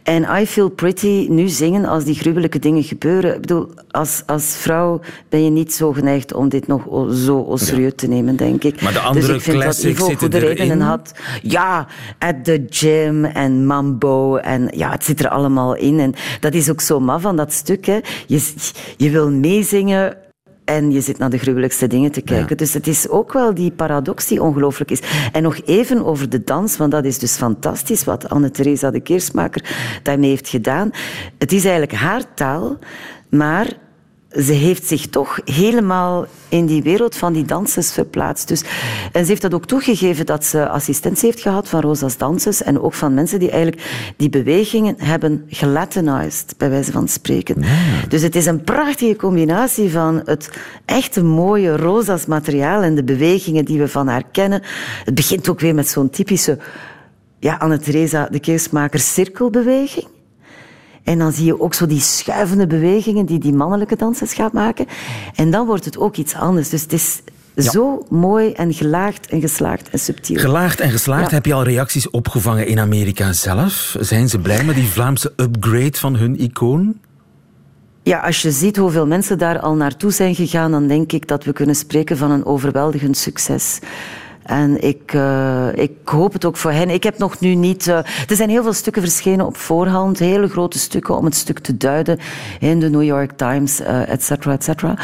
En 0.03 0.27
I 0.41 0.47
Feel 0.47 0.69
Pretty 0.69 1.27
nu 1.29 1.49
zingen 1.49 1.85
als 1.85 2.05
die 2.05 2.15
gruwelijke 2.15 2.59
dingen 2.59 2.83
gebeuren. 2.83 3.35
Ik 3.35 3.41
bedoel, 3.41 3.69
als, 3.91 4.23
als 4.27 4.57
vrouw 4.59 5.01
ben 5.29 5.45
je 5.45 5.51
niet 5.51 5.75
zo 5.75 5.93
geneigd 5.93 6.35
om 6.35 6.49
dit 6.49 6.67
nog 6.67 6.83
zo 7.13 7.53
serieus 7.55 7.93
te 7.97 8.09
nemen, 8.09 8.37
denk 8.37 8.65
ik. 8.65 8.83
Maar 8.83 8.93
de 8.93 8.99
andere 8.99 9.33
dus 9.33 9.43
dat 9.61 9.83
Ivo 9.83 10.15
goede 10.15 10.39
redenen 10.39 10.81
had. 10.81 11.13
Ja, 11.43 11.87
at 12.19 12.45
the 12.45 12.67
gym 12.71 13.25
en 13.25 13.67
mambo. 13.67 14.37
En 14.37 14.69
ja, 14.75 14.91
het 14.91 15.05
zit 15.05 15.21
er 15.21 15.29
allemaal 15.29 15.75
in. 15.75 16.01
En 16.01 16.15
dat 16.41 16.55
is 16.55 16.71
ook 16.71 16.81
zo 16.81 17.01
maf 17.01 17.23
van 17.23 17.37
dat 17.37 17.53
stuk. 17.53 17.87
Hè. 17.87 17.99
Je, 18.27 18.53
je 18.97 19.11
wil 19.11 19.31
meezingen 19.31 20.17
en 20.67 20.91
je 20.91 21.01
zit 21.01 21.19
naar 21.19 21.31
de 21.31 21.39
gruwelijkste 21.39 21.87
dingen 21.87 22.13
te 22.13 22.21
kijken. 22.21 22.57
Dus 22.57 22.75
het 22.75 22.87
is 22.87 23.09
ook 23.09 23.33
wel 23.33 23.55
die 23.55 23.71
paradox 23.71 24.27
die 24.27 24.43
ongelooflijk 24.43 24.91
is. 24.91 25.03
En 25.33 25.43
nog 25.43 25.61
even 25.65 26.05
over 26.05 26.29
de 26.29 26.45
dans, 26.45 26.77
want 26.77 26.91
dat 26.91 27.05
is 27.05 27.19
dus 27.19 27.37
fantastisch 27.37 28.05
wat 28.05 28.29
Anne-Theresa 28.29 28.91
de 28.91 29.01
Keersmaker 29.01 29.65
daarmee 30.03 30.31
heeft 30.31 30.49
gedaan. 30.49 30.91
Het 31.39 31.53
is 31.53 31.65
eigenlijk 31.65 31.93
haar 31.93 32.35
taal, 32.35 32.79
maar 33.31 33.67
ze 34.31 34.53
heeft 34.53 34.87
zich 34.87 35.07
toch 35.07 35.41
helemaal 35.45 36.27
in 36.49 36.67
die 36.67 36.83
wereld 36.83 37.17
van 37.17 37.33
die 37.33 37.45
dansers 37.45 37.93
verplaatst. 37.93 38.49
Dus, 38.49 38.63
en 39.13 39.25
ze 39.25 39.31
heeft 39.31 39.43
dat 39.43 39.55
ook 39.55 39.67
toegegeven 39.67 40.27
dat 40.27 40.45
ze 40.45 40.69
assistentie 40.69 41.29
heeft 41.29 41.43
gehad 41.43 41.69
van 41.69 41.81
Rosa's 41.81 42.17
dansers 42.17 42.63
en 42.63 42.81
ook 42.81 42.95
van 42.95 43.15
mensen 43.15 43.39
die 43.39 43.51
eigenlijk 43.51 44.13
die 44.17 44.29
bewegingen 44.29 44.95
hebben 44.99 45.45
gelatinized, 45.49 46.55
bij 46.57 46.71
wijze 46.71 46.93
van 46.93 47.09
spreken. 47.09 47.65
Dus 48.09 48.23
het 48.23 48.37
is 48.37 48.47
een 48.47 48.65
prachtige 48.65 49.17
combinatie 49.17 49.91
van 49.91 50.23
het 50.25 50.51
echte 50.85 51.23
mooie 51.23 51.77
Rosa's 51.77 52.27
materiaal 52.27 52.83
en 52.83 52.95
de 52.95 53.05
bewegingen 53.05 53.65
die 53.65 53.79
we 53.79 53.89
van 53.89 54.09
haar 54.09 54.25
kennen. 54.33 54.63
Het 55.05 55.15
begint 55.15 55.49
ook 55.49 55.61
weer 55.61 55.75
met 55.75 55.89
zo'n 55.89 56.11
typische 56.11 56.59
ja, 57.39 57.57
Anne-Theresa 57.57 58.29
de 58.31 58.41
Keersmaker 58.41 59.01
cirkelbeweging. 59.01 60.07
En 61.07 61.19
dan 61.19 61.33
zie 61.33 61.45
je 61.45 61.61
ook 61.61 61.75
zo 61.75 61.87
die 61.87 62.01
schuivende 62.01 62.67
bewegingen 62.67 63.27
die 63.27 63.39
die 63.39 63.53
mannelijke 63.53 63.97
dansers 63.97 64.35
gaat 64.35 64.53
maken. 64.53 64.87
En 65.35 65.51
dan 65.51 65.67
wordt 65.67 65.85
het 65.85 65.99
ook 65.99 66.17
iets 66.17 66.35
anders. 66.35 66.69
Dus 66.69 66.83
het 66.83 66.93
is 66.93 67.23
zo 67.57 68.07
mooi 68.09 68.53
en 68.53 68.73
gelaagd 68.73 69.27
en 69.27 69.41
geslaagd 69.41 69.91
en 69.91 69.99
subtiel. 69.99 70.41
Gelaagd 70.41 70.81
en 70.81 70.91
geslaagd. 70.91 71.31
Heb 71.31 71.47
je 71.47 71.55
al 71.55 71.63
reacties 71.63 72.11
opgevangen 72.11 72.67
in 72.67 72.79
Amerika 72.79 73.33
zelf? 73.33 73.97
Zijn 74.01 74.29
ze 74.29 74.39
blij 74.39 74.65
met 74.65 74.75
die 74.75 74.89
Vlaamse 74.89 75.33
upgrade 75.37 75.99
van 75.99 76.17
hun 76.17 76.41
icoon? 76.41 76.99
Ja, 78.03 78.19
als 78.19 78.43
je 78.43 78.51
ziet 78.51 78.77
hoeveel 78.77 79.07
mensen 79.07 79.39
daar 79.39 79.61
al 79.61 79.75
naartoe 79.75 80.11
zijn 80.11 80.35
gegaan, 80.35 80.71
dan 80.71 80.87
denk 80.87 81.13
ik 81.13 81.29
dat 81.29 81.45
we 81.45 81.53
kunnen 81.53 81.75
spreken 81.75 82.17
van 82.17 82.31
een 82.31 82.45
overweldigend 82.45 83.17
succes. 83.17 83.79
En 84.47 84.83
ik, 84.83 85.13
uh, 85.15 85.69
ik 85.75 85.93
hoop 86.05 86.33
het 86.33 86.45
ook 86.45 86.57
voor 86.57 86.71
hen. 86.71 86.91
Ik 86.91 87.03
heb 87.03 87.19
nog 87.19 87.41
nu 87.41 87.55
niet... 87.55 87.87
Uh, 87.87 87.97
er 87.97 88.37
zijn 88.37 88.49
heel 88.49 88.63
veel 88.63 88.73
stukken 88.73 89.03
verschenen 89.03 89.47
op 89.47 89.57
voorhand. 89.57 90.19
Hele 90.19 90.49
grote 90.49 90.79
stukken 90.79 91.17
om 91.17 91.25
het 91.25 91.35
stuk 91.35 91.59
te 91.59 91.77
duiden 91.77 92.19
in 92.61 92.81
de 92.81 92.91
New 92.91 93.03
York 93.03 93.33
Times, 93.37 93.81
uh, 93.81 94.09
et 94.09 94.23
cetera, 94.23 94.53
et 94.53 94.65
cetera. 94.65 94.99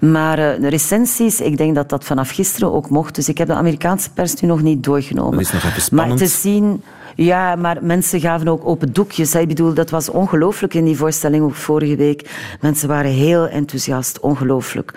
Maar 0.00 0.36
de 0.36 0.68
recensies, 0.68 1.40
ik 1.40 1.56
denk 1.56 1.74
dat 1.74 1.88
dat 1.88 2.04
vanaf 2.04 2.30
gisteren 2.30 2.72
ook 2.72 2.90
mocht. 2.90 3.14
Dus 3.14 3.28
ik 3.28 3.38
heb 3.38 3.46
de 3.46 3.54
Amerikaanse 3.54 4.10
pers 4.10 4.34
nu 4.34 4.48
nog 4.48 4.62
niet 4.62 4.84
doorgenomen. 4.84 5.32
Dat 5.32 5.40
is 5.40 5.52
nog 5.52 5.64
even 5.64 5.82
spannend. 5.82 6.20
Maar 6.20 6.28
te 6.28 6.34
zien... 6.34 6.82
Ja, 7.14 7.56
maar 7.56 7.78
mensen 7.80 8.20
gaven 8.20 8.48
ook 8.48 8.66
open 8.66 8.92
doekjes. 8.92 9.34
Ik 9.34 9.48
bedoel, 9.48 9.74
dat 9.74 9.90
was 9.90 10.08
ongelooflijk 10.08 10.74
in 10.74 10.84
die 10.84 10.96
voorstelling 10.96 11.44
ook 11.44 11.54
vorige 11.54 11.96
week. 11.96 12.30
Mensen 12.60 12.88
waren 12.88 13.10
heel 13.10 13.48
enthousiast, 13.48 14.20
ongelooflijk. 14.20 14.92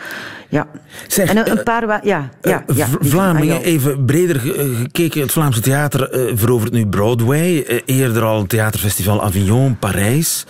Ja. 0.50 0.68
Zeg, 1.08 1.30
en 1.30 1.52
een, 1.52 1.64
paar... 1.64 1.84
Ja, 1.86 2.00
ja, 2.06 2.30
ja, 2.42 2.64
ja 2.76 2.88
Vlamingen, 3.00 3.62
even 3.62 4.06
breder 4.06 4.40
gekeken. 4.40 5.22
Het 5.22 5.32
Vlaamse 5.32 5.62
theater 5.62 6.30
uh, 6.30 6.32
verovert 6.36 6.72
nu 6.72 6.88
Broadway. 6.88 7.82
Eerder 7.86 8.24
al 8.24 8.40
het 8.40 8.50
theaterfestival 8.50 9.24
Avignon, 9.24 9.80
Parijs. 9.80 10.46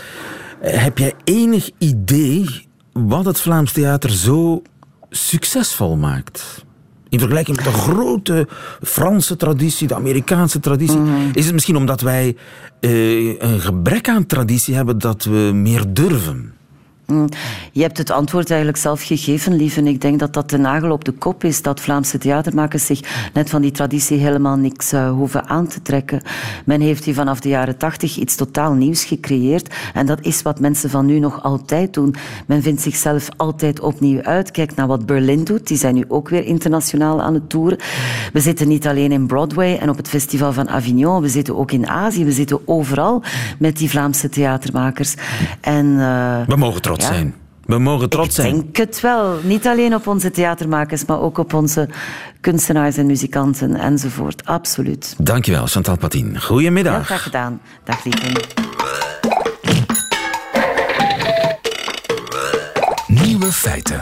Heb 0.59 0.97
jij 0.97 1.13
enig 1.23 1.69
idee 1.77 2.67
wat 2.93 3.25
het 3.25 3.39
Vlaams 3.39 3.71
theater 3.71 4.09
zo 4.09 4.61
succesvol 5.09 5.95
maakt? 5.95 6.64
In 7.09 7.19
vergelijking 7.19 7.57
met 7.57 7.65
de 7.65 7.71
grote 7.71 8.47
Franse 8.81 9.35
traditie, 9.35 9.87
de 9.87 9.95
Amerikaanse 9.95 10.59
traditie. 10.59 10.99
Is 11.33 11.45
het 11.45 11.53
misschien 11.53 11.75
omdat 11.75 12.01
wij 12.01 12.35
uh, 12.79 13.39
een 13.39 13.59
gebrek 13.59 14.09
aan 14.09 14.25
traditie 14.25 14.75
hebben 14.75 14.97
dat 14.97 15.23
we 15.23 15.51
meer 15.53 15.83
durven? 15.93 16.54
Mm. 17.07 17.29
Je 17.71 17.81
hebt 17.81 17.97
het 17.97 18.09
antwoord 18.09 18.49
eigenlijk 18.49 18.81
zelf 18.81 19.03
gegeven, 19.03 19.55
lieve. 19.55 19.83
Ik 19.83 20.01
denk 20.01 20.19
dat 20.19 20.33
dat 20.33 20.49
de 20.49 20.57
nagel 20.57 20.91
op 20.91 21.05
de 21.05 21.11
kop 21.11 21.43
is, 21.43 21.61
dat 21.61 21.79
Vlaamse 21.79 22.17
theatermakers 22.17 22.85
zich 22.85 23.29
net 23.33 23.49
van 23.49 23.61
die 23.61 23.71
traditie 23.71 24.17
helemaal 24.17 24.55
niks 24.55 24.93
uh, 24.93 25.09
hoeven 25.09 25.47
aan 25.47 25.67
te 25.67 25.81
trekken. 25.81 26.21
Men 26.65 26.81
heeft 26.81 27.03
hier 27.03 27.13
vanaf 27.13 27.39
de 27.39 27.49
jaren 27.49 27.77
tachtig 27.77 28.17
iets 28.17 28.35
totaal 28.35 28.73
nieuws 28.73 29.03
gecreëerd 29.03 29.73
en 29.93 30.05
dat 30.05 30.19
is 30.21 30.41
wat 30.41 30.59
mensen 30.59 30.89
van 30.89 31.05
nu 31.05 31.19
nog 31.19 31.43
altijd 31.43 31.93
doen. 31.93 32.15
Men 32.45 32.61
vindt 32.61 32.81
zichzelf 32.81 33.29
altijd 33.37 33.79
opnieuw 33.79 34.21
uit. 34.21 34.51
Kijk 34.51 34.75
naar 34.75 34.87
wat 34.87 35.05
Berlin 35.05 35.43
doet, 35.43 35.67
die 35.67 35.77
zijn 35.77 35.95
nu 35.95 36.05
ook 36.07 36.29
weer 36.29 36.45
internationaal 36.45 37.21
aan 37.21 37.33
het 37.33 37.49
toeren. 37.49 37.77
We 38.33 38.39
zitten 38.39 38.67
niet 38.67 38.87
alleen 38.87 39.11
in 39.11 39.27
Broadway 39.27 39.77
en 39.77 39.89
op 39.89 39.97
het 39.97 40.07
festival 40.07 40.53
van 40.53 40.69
Avignon, 40.69 41.21
we 41.21 41.29
zitten 41.29 41.57
ook 41.57 41.71
in 41.71 41.87
Azië, 41.87 42.25
we 42.25 42.31
zitten 42.31 42.67
overal 42.67 43.23
met 43.59 43.77
die 43.77 43.89
Vlaamse 43.89 44.29
theatermakers. 44.29 45.15
En, 45.61 45.85
uh, 45.85 46.41
we 46.47 46.55
mogen 46.55 46.81
zijn. 47.03 47.35
We 47.65 47.77
mogen 47.79 48.09
trots 48.09 48.35
zijn. 48.35 48.47
Ik 48.47 48.61
denk 48.61 48.77
het 48.77 49.01
wel. 49.01 49.39
Niet 49.43 49.67
alleen 49.67 49.95
op 49.95 50.07
onze 50.07 50.31
theatermakers, 50.31 51.05
maar 51.05 51.21
ook 51.21 51.37
op 51.37 51.53
onze 51.53 51.89
kunstenaars 52.41 52.97
en 52.97 53.05
muzikanten 53.05 53.75
enzovoort. 53.75 54.45
Absoluut. 54.45 55.15
Dankjewel, 55.17 55.65
Chantal 55.67 55.97
Patien. 55.97 56.41
Goedemiddag. 56.41 56.93
Heel 56.93 57.03
graag 57.03 57.23
gedaan. 57.23 57.61
Dag, 57.83 58.03
lieve. 58.03 58.43
Nieuwe 63.07 63.51
feiten. 63.51 64.01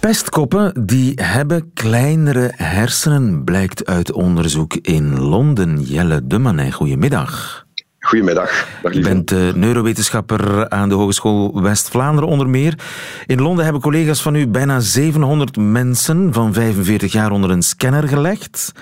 Pestkoppen 0.00 0.86
die 0.86 1.12
hebben 1.22 1.70
kleinere 1.74 2.52
hersenen, 2.56 3.44
blijkt 3.44 3.86
uit 3.86 4.12
onderzoek 4.12 4.74
in 4.74 5.18
Londen. 5.18 5.82
Jelle 5.82 6.26
de 6.26 6.38
Manet, 6.38 6.74
goedemiddag. 6.74 7.64
Goedemiddag. 8.10 8.66
Dag, 8.82 8.92
Je 8.92 9.00
bent 9.00 9.30
uh, 9.30 9.52
neurowetenschapper 9.52 10.68
aan 10.68 10.88
de 10.88 10.94
Hogeschool 10.94 11.62
West-Vlaanderen 11.62 12.28
onder 12.28 12.48
meer. 12.48 12.78
In 13.26 13.40
Londen 13.40 13.64
hebben 13.64 13.82
collega's 13.82 14.22
van 14.22 14.34
u 14.34 14.46
bijna 14.48 14.80
700 14.80 15.56
mensen 15.56 16.32
van 16.32 16.52
45 16.52 17.12
jaar 17.12 17.30
onder 17.30 17.50
een 17.50 17.62
scanner 17.62 18.08
gelegd, 18.08 18.72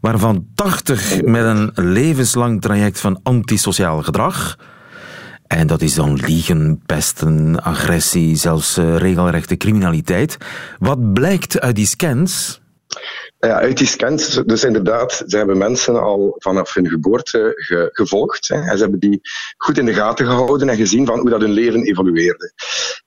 waarvan 0.00 0.46
80 0.54 1.22
met 1.22 1.44
een 1.44 1.70
levenslang 1.74 2.60
traject 2.60 3.00
van 3.00 3.20
antisociaal 3.22 4.02
gedrag. 4.02 4.58
En 5.46 5.66
dat 5.66 5.82
is 5.82 5.94
dan 5.94 6.14
liegen, 6.14 6.82
pesten, 6.86 7.62
agressie, 7.62 8.36
zelfs 8.36 8.78
uh, 8.78 8.96
regelrechte 8.96 9.56
criminaliteit. 9.56 10.36
Wat 10.78 11.12
blijkt 11.12 11.60
uit 11.60 11.76
die 11.76 11.86
scans? 11.86 12.60
Ja, 13.40 13.60
uit 13.60 13.78
die 13.78 13.86
scans, 13.86 14.42
dus 14.46 14.64
inderdaad, 14.64 15.22
ze 15.26 15.36
hebben 15.36 15.58
mensen 15.58 16.02
al 16.02 16.34
vanaf 16.38 16.74
hun 16.74 16.88
geboorte 16.88 17.52
ge, 17.54 17.88
gevolgd. 17.92 18.48
Hè, 18.48 18.54
en 18.54 18.76
ze 18.76 18.82
hebben 18.82 19.00
die 19.00 19.20
goed 19.56 19.78
in 19.78 19.84
de 19.84 19.94
gaten 19.94 20.26
gehouden 20.26 20.68
en 20.68 20.76
gezien 20.76 21.06
van 21.06 21.18
hoe 21.18 21.30
dat 21.30 21.40
hun 21.40 21.50
leven 21.50 21.82
evolueerde. 21.82 22.52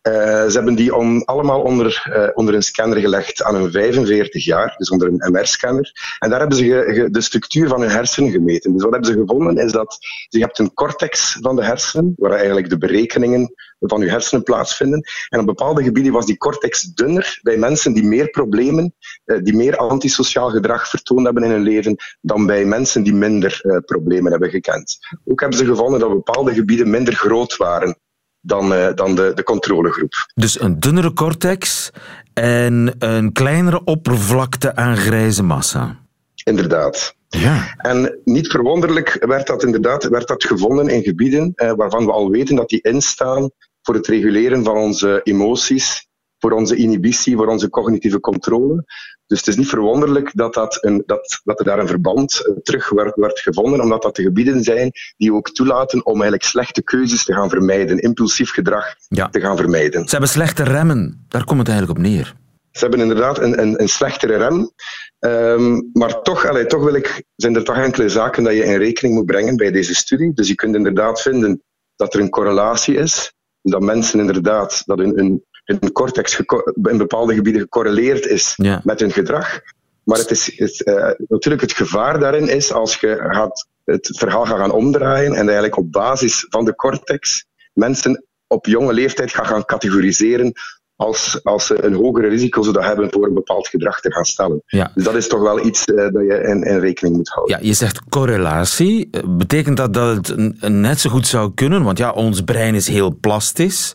Uh, 0.08 0.14
ze 0.48 0.52
hebben 0.52 0.76
die 0.76 0.92
allemaal 1.26 1.62
onder, 1.62 2.10
uh, 2.16 2.28
onder 2.34 2.54
een 2.54 2.64
scanner 2.64 2.98
gelegd 2.98 3.44
aan 3.44 3.56
hun 3.56 3.72
45 3.72 4.46
jaar, 4.46 4.76
dus 4.78 4.90
onder 4.90 5.08
een 5.08 5.32
MR-scanner. 5.32 5.92
En 6.20 6.30
daar 6.30 6.40
hebben 6.40 6.58
ze 6.58 7.08
de 7.12 7.22
structuur 7.22 7.68
van 7.68 7.82
hun 7.82 7.90
hersenen 7.90 8.32
gemeten. 8.32 8.74
Dus 8.74 8.84
wat 8.84 8.92
hebben 8.92 9.12
ze 9.12 9.20
gevonden 9.20 9.58
is 9.58 9.72
dat 9.72 9.98
je 10.30 10.40
hebt 10.40 10.60
een 10.60 10.74
cortex 10.74 11.38
van 11.42 11.56
de 11.56 11.64
hersenen, 11.64 12.14
waar 12.18 12.32
eigenlijk 12.32 12.70
de 12.70 12.78
berekeningen 12.78 13.54
van 13.80 14.02
je 14.02 14.10
hersenen 14.10 14.44
plaatsvinden. 14.44 15.04
En 15.30 15.40
op 15.40 15.46
bepaalde 15.46 15.84
gebieden 15.84 16.14
was 16.14 16.26
die 16.26 16.38
cortex 16.38 16.84
dunner 16.84 17.40
bij 17.42 17.58
mensen 17.58 17.94
die 17.94 18.04
meer 18.04 18.30
problemen, 18.30 18.94
uh, 19.26 19.38
die 19.44 19.56
meer 19.56 19.78
antisociaal 20.22 20.50
gedrag 20.50 20.90
vertoond 20.90 21.26
hebben 21.26 21.44
in 21.44 21.50
hun 21.50 21.62
leven, 21.62 21.96
dan 22.22 22.46
bij 22.46 22.66
mensen 22.66 23.04
die 23.04 23.14
minder 23.14 23.62
uh, 23.64 23.78
problemen 23.86 24.32
hebben 24.32 24.50
gekend. 24.50 24.98
Ook 25.26 25.40
hebben 25.40 25.58
ze 25.58 25.66
gevonden 25.66 26.00
dat 26.00 26.10
bepaalde 26.10 26.54
gebieden 26.54 26.90
minder 26.90 27.14
groot 27.14 27.58
waren 27.58 27.98
dan, 28.42 28.74
uh, 28.74 28.94
dan 28.96 29.16
de, 29.16 29.32
de 29.36 29.44
controlegroep. 29.44 30.14
Dus 30.34 30.62
een 30.62 30.80
dunnere 30.80 31.14
cortex 31.14 31.90
en 32.34 32.96
een 33.00 33.32
kleinere 33.32 33.84
oppervlakte 33.84 34.76
aan 34.76 34.98
grijze 34.98 35.44
massa. 35.44 36.00
Inderdaad. 36.44 37.16
Ja. 37.28 37.76
En 37.78 38.20
niet 38.24 38.48
verwonderlijk 38.48 39.26
werd 39.26 39.48
dat 39.48 39.64
inderdaad 39.64 40.04
werd 40.04 40.28
dat 40.28 40.44
gevonden 40.44 40.88
in 40.88 41.04
gebieden 41.04 41.52
eh, 41.56 41.72
waarvan 41.76 42.06
we 42.06 42.12
al 42.12 42.30
weten 42.30 42.56
dat 42.56 42.70
die 42.70 42.82
instaan 42.82 43.52
voor 43.82 43.96
het 43.96 44.08
reguleren 44.08 44.64
van 44.64 44.78
onze 44.78 45.20
emoties, 45.24 46.10
voor 46.42 46.52
onze 46.52 46.76
inhibitie, 46.76 47.36
voor 47.36 47.48
onze 47.48 47.70
cognitieve 47.70 48.20
controle. 48.20 48.86
Dus 49.32 49.40
het 49.40 49.50
is 49.50 49.56
niet 49.56 49.70
verwonderlijk 49.70 50.32
dat, 50.34 50.54
dat, 50.54 50.78
een, 50.84 51.04
dat, 51.06 51.42
dat 51.44 51.60
er 51.60 51.66
daar 51.66 51.80
een 51.80 51.88
verband 51.88 52.44
uh, 52.48 52.56
terug 52.64 52.90
werd, 52.90 53.16
werd, 53.16 53.40
gevonden, 53.40 53.82
omdat 53.82 54.02
dat 54.02 54.16
de 54.16 54.22
gebieden 54.22 54.64
zijn 54.64 54.92
die 55.18 55.34
ook 55.34 55.50
toelaten 55.50 56.06
om 56.06 56.14
eigenlijk 56.14 56.44
slechte 56.44 56.84
keuzes 56.84 57.26
te 57.26 57.34
gaan 57.34 57.50
vermijden, 57.50 58.00
impulsief 58.00 58.52
gedrag 58.52 58.96
ja. 59.08 59.30
te 59.30 59.40
gaan 59.40 59.58
vermijden. 59.58 60.04
Ze 60.04 60.10
hebben 60.12 60.30
slechte 60.30 60.64
remmen, 60.64 61.26
daar 61.28 61.44
komt 61.44 61.60
het 61.60 61.70
eigenlijk 61.70 62.00
op 62.00 62.06
neer. 62.06 62.36
Ze 62.72 62.80
hebben 62.80 63.00
inderdaad 63.00 63.40
een, 63.40 63.62
een, 63.62 63.82
een 63.82 63.90
slechtere 63.90 64.38
rem. 64.38 64.72
Um, 65.20 65.90
maar 65.94 66.22
toch, 66.22 66.46
allee, 66.46 66.66
toch 66.66 66.84
wil 66.84 66.94
ik, 66.94 67.24
zijn 67.36 67.56
er 67.56 67.64
toch 67.64 67.78
enkele 67.78 68.10
zaken 68.10 68.44
dat 68.44 68.54
je 68.54 68.64
in 68.64 68.78
rekening 68.78 69.16
moet 69.16 69.26
brengen 69.26 69.56
bij 69.56 69.72
deze 69.72 69.96
studie. 69.96 70.34
Dus 70.34 70.48
je 70.48 70.56
kunt 70.56 70.76
inderdaad 70.76 71.22
vinden 71.22 71.64
dat 71.96 72.14
er 72.14 72.20
een 72.20 72.30
correlatie 72.30 72.96
is. 72.96 73.34
Dat 73.62 73.82
mensen 73.82 74.20
inderdaad, 74.20 74.84
dat 74.86 74.98
hun, 74.98 75.18
hun, 75.18 75.46
hun 75.80 75.92
cortex 75.92 76.42
in 76.90 76.98
bepaalde 76.98 77.34
gebieden 77.34 77.62
gecorreleerd 77.62 78.26
is 78.26 78.54
ja. 78.56 78.82
met 78.84 79.00
hun 79.00 79.12
gedrag. 79.12 79.62
Maar 80.04 80.18
het 80.18 80.32
is, 80.32 80.58
het, 80.58 80.88
uh, 80.88 81.10
natuurlijk 81.28 81.62
het 81.62 81.72
gevaar 81.72 82.20
daarin 82.20 82.48
is 82.50 82.74
als 82.74 82.96
je 82.96 83.28
gaat, 83.30 83.68
het 83.86 84.10
verhaal 84.18 84.46
gaat 84.46 84.58
gaan 84.58 84.72
omdraaien 84.72 85.34
en 85.34 85.46
eigenlijk 85.46 85.78
op 85.78 85.92
basis 85.92 86.46
van 86.50 86.66
de 86.66 86.76
cortex 86.76 87.46
mensen 87.74 88.26
op 88.48 88.66
jonge 88.66 88.94
leeftijd 88.94 89.32
gaat 89.32 89.48
gaan 89.48 89.66
categoriseren 89.66 90.54
als, 91.02 91.40
als 91.44 91.66
ze 91.66 91.84
een 91.84 91.94
hogere 91.94 92.28
risico 92.28 92.62
zouden 92.62 92.84
hebben 92.84 93.12
voor 93.12 93.28
een 93.28 93.34
bepaald 93.34 93.68
gedrag 93.68 94.00
te 94.00 94.12
gaan 94.12 94.26
stellen. 94.26 94.64
Ja. 94.66 94.92
Dus 94.96 95.04
dat 95.04 95.16
is 95.16 95.28
toch 95.28 95.42
wel 95.42 95.66
iets 95.66 95.88
uh, 95.88 95.96
dat 95.96 96.24
je 96.24 96.44
in, 96.48 96.64
in, 96.64 96.80
rekening 96.80 97.16
moet 97.16 97.30
houden. 97.30 97.58
Ja, 97.58 97.68
je 97.68 97.74
zegt 97.74 98.02
correlatie. 98.10 99.10
Betekent 99.28 99.78
dat 99.78 99.94
dat 99.94 100.28
het 100.28 100.70
net 100.70 101.00
zo 101.00 101.10
goed 101.10 101.28
zou 101.28 101.52
kunnen? 101.54 101.84
Want 101.84 101.98
ja, 101.98 102.12
ons 102.12 102.42
brein 102.42 102.76
is 102.76 102.88
heel 102.88 103.18
plastisch. 103.20 103.94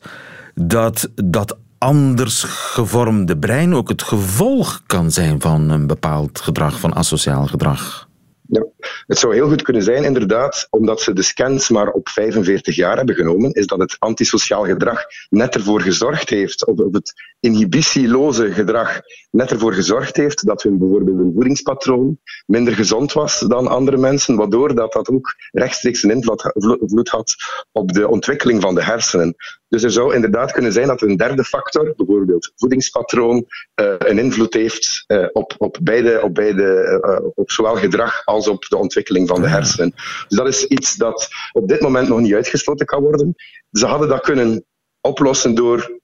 Dat 0.54 1.10
dat 1.14 1.56
anders 1.78 2.42
gevormde 2.42 3.38
brein 3.38 3.74
ook 3.74 3.88
het 3.88 4.02
gevolg 4.02 4.82
kan 4.86 5.10
zijn 5.10 5.40
van 5.40 5.70
een 5.70 5.86
bepaald 5.86 6.40
gedrag, 6.40 6.80
van 6.80 6.94
asociaal 6.94 7.46
gedrag. 7.46 8.08
Ja, 8.48 8.66
het 9.06 9.18
zou 9.18 9.34
heel 9.34 9.48
goed 9.48 9.62
kunnen 9.62 9.82
zijn, 9.82 10.04
inderdaad, 10.04 10.66
omdat 10.70 11.00
ze 11.00 11.12
de 11.12 11.22
scans 11.22 11.68
maar 11.68 11.88
op 11.88 12.08
45 12.08 12.76
jaar 12.76 12.96
hebben 12.96 13.14
genomen, 13.14 13.52
is 13.52 13.66
dat 13.66 13.78
het 13.78 13.96
antisociaal 13.98 14.64
gedrag 14.64 15.04
net 15.28 15.54
ervoor 15.54 15.80
gezorgd 15.80 16.30
heeft, 16.30 16.66
of 16.66 16.78
het 16.92 17.12
inhibitieloze 17.40 18.52
gedrag 18.52 19.00
net 19.30 19.50
ervoor 19.50 19.72
gezorgd 19.72 20.16
heeft 20.16 20.46
dat 20.46 20.62
hun 20.62 20.78
bijvoorbeeld 20.78 21.18
een 21.18 21.32
voedingspatroon 21.34 22.18
minder 22.46 22.74
gezond 22.74 23.12
was 23.12 23.40
dan 23.40 23.66
andere 23.66 23.96
mensen, 23.96 24.36
waardoor 24.36 24.74
dat, 24.74 24.92
dat 24.92 25.08
ook 25.08 25.34
rechtstreeks 25.52 26.02
een 26.02 26.10
invloed 26.10 27.08
had 27.08 27.34
op 27.72 27.92
de 27.92 28.08
ontwikkeling 28.08 28.62
van 28.62 28.74
de 28.74 28.82
hersenen. 28.82 29.34
Dus 29.68 29.82
er 29.82 29.90
zou 29.90 30.14
inderdaad 30.14 30.52
kunnen 30.52 30.72
zijn 30.72 30.86
dat 30.86 31.02
een 31.02 31.16
derde 31.16 31.44
factor, 31.44 31.94
bijvoorbeeld 31.96 32.52
voedingspatroon, 32.56 33.46
uh, 33.80 33.94
een 33.98 34.18
invloed 34.18 34.54
heeft 34.54 35.04
uh, 35.06 35.26
op, 35.32 35.54
op, 35.58 35.78
beide, 35.82 36.22
op, 36.22 36.34
beide 36.34 37.00
uh, 37.04 37.28
op 37.34 37.50
zowel 37.50 37.76
gedrag 37.76 38.24
als 38.24 38.48
op 38.48 38.64
de 38.68 38.76
ontwikkeling 38.76 39.28
van 39.28 39.40
de 39.40 39.48
hersenen. 39.48 39.92
Dus 40.28 40.38
dat 40.38 40.48
is 40.48 40.64
iets 40.64 40.94
dat 40.94 41.28
op 41.52 41.68
dit 41.68 41.80
moment 41.80 42.08
nog 42.08 42.20
niet 42.20 42.34
uitgesloten 42.34 42.86
kan 42.86 43.02
worden. 43.02 43.34
Ze 43.70 43.86
hadden 43.86 44.08
dat 44.08 44.20
kunnen 44.20 44.64
oplossen 45.00 45.54
door 45.54 45.94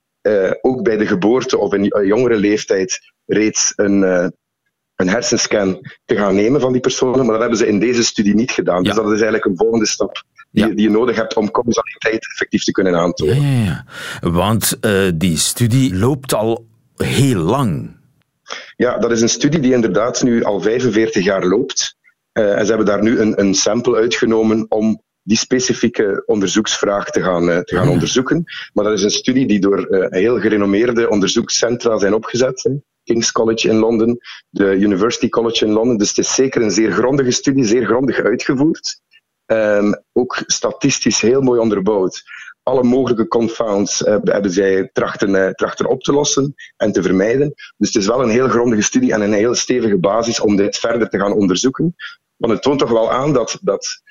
ook 0.61 0.83
bij 0.83 0.97
de 0.97 1.05
geboorte 1.05 1.57
of 1.57 1.73
in 1.73 2.05
jongere 2.05 2.35
leeftijd 2.35 2.99
reeds 3.25 3.73
een, 3.75 4.01
een 4.95 5.09
hersenscan 5.09 5.79
te 6.05 6.15
gaan 6.15 6.35
nemen 6.35 6.61
van 6.61 6.71
die 6.71 6.81
personen, 6.81 7.19
maar 7.19 7.31
dat 7.31 7.39
hebben 7.39 7.57
ze 7.57 7.67
in 7.67 7.79
deze 7.79 8.03
studie 8.03 8.35
niet 8.35 8.51
gedaan. 8.51 8.83
Ja. 8.83 8.89
Dus 8.89 8.95
dat 8.95 9.05
is 9.05 9.11
eigenlijk 9.21 9.45
een 9.45 9.57
volgende 9.57 9.87
stap 9.87 10.23
die, 10.53 10.67
ja. 10.67 10.73
die, 10.73 10.81
je 10.81 10.89
nodig 10.89 11.15
hebt 11.15 11.35
om 11.35 11.51
causaliteit 11.51 12.29
effectief 12.31 12.63
te 12.63 12.71
kunnen 12.71 12.95
aantonen. 12.95 13.41
Ja, 13.41 13.63
ja. 13.63 13.85
Want 14.29 14.77
uh, 14.81 15.11
die 15.15 15.37
studie 15.37 15.95
loopt 15.95 16.33
al 16.33 16.65
heel 16.95 17.39
lang. 17.39 17.95
Ja, 18.75 18.97
dat 18.97 19.11
is 19.11 19.21
een 19.21 19.29
studie 19.29 19.59
die 19.59 19.73
inderdaad 19.73 20.23
nu 20.23 20.43
al 20.43 20.61
45 20.61 21.23
jaar 21.23 21.45
loopt. 21.45 21.95
Uh, 22.33 22.57
en 22.57 22.61
ze 22.61 22.67
hebben 22.67 22.85
daar 22.85 23.03
nu 23.03 23.19
een, 23.19 23.39
een 23.39 23.55
sample 23.55 23.95
uitgenomen 23.95 24.65
om 24.69 25.01
die 25.23 25.37
specifieke 25.37 26.23
onderzoeksvraag 26.25 27.09
te 27.09 27.23
gaan, 27.23 27.49
uh, 27.49 27.59
te 27.59 27.75
gaan 27.75 27.89
onderzoeken. 27.89 28.43
Maar 28.73 28.83
dat 28.83 28.93
is 28.93 29.03
een 29.03 29.11
studie 29.11 29.47
die 29.47 29.59
door 29.59 30.07
heel 30.09 30.39
gerenommeerde 30.39 31.09
onderzoekscentra 31.09 31.97
zijn 31.97 32.13
opgezet. 32.13 32.63
Hè. 32.63 32.71
King's 33.03 33.31
College 33.31 33.69
in 33.69 33.75
Londen, 33.75 34.17
de 34.49 34.75
University 34.75 35.29
College 35.29 35.65
in 35.65 35.71
Londen. 35.71 35.97
Dus 35.97 36.09
het 36.09 36.17
is 36.17 36.33
zeker 36.33 36.61
een 36.61 36.71
zeer 36.71 36.91
grondige 36.91 37.31
studie, 37.31 37.65
zeer 37.65 37.85
grondig 37.85 38.19
uitgevoerd. 38.19 39.01
Um, 39.45 40.03
ook 40.11 40.43
statistisch 40.45 41.21
heel 41.21 41.41
mooi 41.41 41.59
onderbouwd. 41.59 42.23
Alle 42.63 42.83
mogelijke 42.83 43.27
confounds 43.27 44.01
uh, 44.01 44.17
hebben 44.23 44.51
zij 44.51 44.89
trachten, 44.93 45.29
uh, 45.29 45.49
trachten 45.49 45.85
op 45.85 46.01
te 46.01 46.13
lossen 46.13 46.53
en 46.77 46.91
te 46.91 47.01
vermijden. 47.01 47.53
Dus 47.77 47.93
het 47.93 48.01
is 48.01 48.07
wel 48.07 48.21
een 48.21 48.29
heel 48.29 48.47
grondige 48.47 48.81
studie 48.81 49.13
en 49.13 49.21
een 49.21 49.33
heel 49.33 49.55
stevige 49.55 49.99
basis 49.99 50.39
om 50.39 50.55
dit 50.55 50.77
verder 50.77 51.09
te 51.09 51.19
gaan 51.19 51.33
onderzoeken. 51.33 51.95
Want 52.35 52.53
het 52.53 52.61
toont 52.61 52.79
toch 52.79 52.91
wel 52.91 53.11
aan 53.11 53.33
dat, 53.33 53.59
dat, 53.61 54.01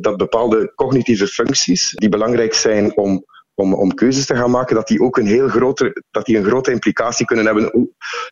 dat 0.00 0.16
bepaalde 0.16 0.72
cognitieve 0.74 1.26
functies, 1.26 1.90
die 1.94 2.08
belangrijk 2.08 2.54
zijn 2.54 2.96
om 2.96 3.24
om, 3.58 3.74
om 3.74 3.94
keuzes 3.94 4.26
te 4.26 4.36
gaan 4.36 4.50
maken, 4.50 4.76
dat 4.76 4.88
die 4.88 5.00
ook 5.00 5.16
een 5.16 5.26
heel 5.26 5.48
grote, 5.48 6.02
dat 6.10 6.26
die 6.26 6.36
een 6.36 6.44
grote 6.44 6.70
implicatie 6.70 7.26
kunnen 7.26 7.44
hebben 7.44 7.70
hoe, 7.72 7.88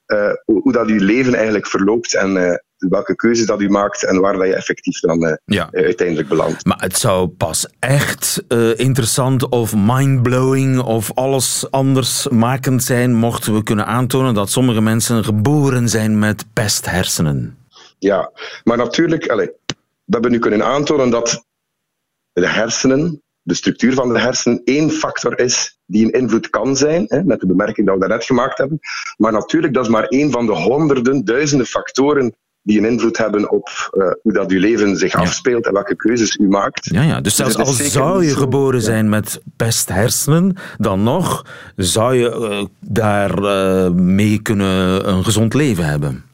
uh, 0.06 0.32
hoe, 0.44 0.72
dat 0.72 0.88
je 0.88 1.00
leven 1.00 1.34
eigenlijk 1.34 1.66
verloopt 1.66 2.14
en 2.14 2.62
welke 2.88 3.14
keuzes 3.14 3.46
dat 3.46 3.60
u 3.60 3.68
maakt 3.68 4.04
en 4.04 4.20
waar 4.20 4.36
dat 4.36 4.46
je 4.46 4.54
effectief 4.54 5.00
dan 5.00 5.24
uh, 5.24 5.34
ja. 5.44 5.68
uiteindelijk 5.72 6.28
belandt. 6.28 6.64
Maar 6.64 6.80
het 6.80 6.96
zou 6.96 7.28
pas 7.28 7.68
echt 7.78 8.44
interessant 8.76 9.48
of 9.48 9.74
mindblowing 9.76 10.80
of 10.80 11.14
alles 11.14 11.70
anders 11.70 12.28
makend 12.28 12.82
zijn 12.82 13.14
mochten 13.14 13.54
we 13.54 13.62
kunnen 13.62 13.86
aantonen 13.86 14.34
dat 14.34 14.50
sommige 14.50 14.80
mensen 14.80 15.24
geboren 15.24 15.88
zijn 15.88 16.18
met 16.18 16.44
pesthersenen. 16.52 17.58
Ja, 17.98 18.32
maar 18.64 18.76
natuurlijk, 18.76 19.28
allez, 19.28 19.48
dat 20.04 20.24
we 20.24 20.30
nu 20.30 20.38
kunnen 20.38 20.64
aantonen 20.64 21.10
dat 21.10 21.44
de 22.32 22.48
hersenen 22.48 23.22
de 23.44 23.54
structuur 23.54 23.94
van 23.94 24.12
de 24.12 24.20
hersenen 24.20 24.60
één 24.64 24.90
factor 24.90 25.38
is 25.38 25.78
die 25.86 26.04
een 26.04 26.20
invloed 26.20 26.50
kan 26.50 26.76
zijn, 26.76 27.04
hè, 27.08 27.24
met 27.24 27.40
de 27.40 27.46
bemerking 27.46 27.86
dat 27.86 27.94
we 27.94 28.00
daarnet 28.00 28.24
gemaakt 28.26 28.58
hebben. 28.58 28.78
Maar 29.16 29.32
natuurlijk, 29.32 29.74
dat 29.74 29.84
is 29.84 29.90
maar 29.90 30.06
één 30.06 30.30
van 30.30 30.46
de 30.46 30.52
honderden, 30.52 31.24
duizenden 31.24 31.66
factoren 31.66 32.36
die 32.64 32.78
een 32.78 32.84
invloed 32.84 33.18
hebben 33.18 33.50
op 33.50 33.90
uh, 33.92 34.10
hoe 34.22 34.32
dat 34.32 34.50
uw 34.50 34.60
leven 34.60 34.96
zich 34.96 35.14
afspeelt 35.14 35.66
en 35.66 35.72
welke 35.72 35.96
keuzes 35.96 36.36
u 36.36 36.48
maakt. 36.48 36.84
Ja, 36.84 37.02
ja. 37.02 37.20
Dus 37.20 37.36
zelfs 37.36 37.56
dus 37.56 37.66
al 37.66 37.72
zou 37.72 38.24
je 38.24 38.36
geboren 38.36 38.80
zo, 38.80 38.86
zijn 38.86 39.04
ja. 39.04 39.10
met 39.10 39.40
pesthersenen, 39.56 40.56
dan 40.76 41.02
nog 41.02 41.46
zou 41.76 42.14
je 42.14 42.28
uh, 42.30 42.64
daar 42.80 43.38
uh, 43.38 43.90
mee 43.90 44.42
kunnen 44.42 45.08
een 45.08 45.24
gezond 45.24 45.54
leven 45.54 45.84
hebben. 45.84 46.24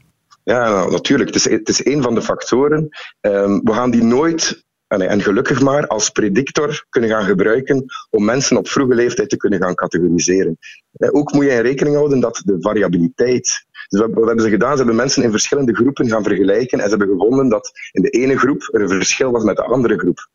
Ja, 0.44 0.68
nou, 0.68 0.90
natuurlijk. 0.90 1.34
Het 1.34 1.38
is, 1.38 1.50
het 1.50 1.68
is 1.68 1.84
een 1.84 2.02
van 2.02 2.14
de 2.14 2.22
factoren. 2.22 2.88
Um, 3.20 3.60
we 3.64 3.72
gaan 3.72 3.90
die 3.90 4.02
nooit 4.02 4.64
en 4.86 5.22
gelukkig 5.22 5.60
maar 5.60 5.86
als 5.86 6.10
predictor 6.10 6.84
kunnen 6.88 7.10
gaan 7.10 7.24
gebruiken 7.24 7.84
om 8.10 8.24
mensen 8.24 8.56
op 8.56 8.68
vroege 8.68 8.94
leeftijd 8.94 9.28
te 9.28 9.36
kunnen 9.36 9.62
gaan 9.62 9.74
categoriseren. 9.74 10.58
Ook 10.98 11.32
moet 11.32 11.44
je 11.44 11.50
in 11.50 11.60
rekening 11.60 11.96
houden 11.96 12.20
dat 12.20 12.42
de 12.44 12.56
variabiliteit. 12.60 13.66
Dus 13.90 14.00
wat 14.00 14.26
hebben 14.26 14.44
ze 14.44 14.50
gedaan? 14.50 14.70
Ze 14.70 14.76
hebben 14.76 14.96
mensen 14.96 15.22
in 15.22 15.30
verschillende 15.30 15.74
groepen 15.74 16.08
gaan 16.08 16.22
vergelijken 16.22 16.78
en 16.78 16.84
ze 16.84 16.96
hebben 16.96 17.08
gevonden 17.18 17.48
dat 17.48 17.70
in 17.92 18.02
de 18.02 18.10
ene 18.10 18.38
groep 18.38 18.68
er 18.72 18.80
een 18.80 18.88
verschil 18.88 19.30
was 19.30 19.44
met 19.44 19.56
de 19.56 19.64
andere 19.64 19.98
groep. 19.98 20.28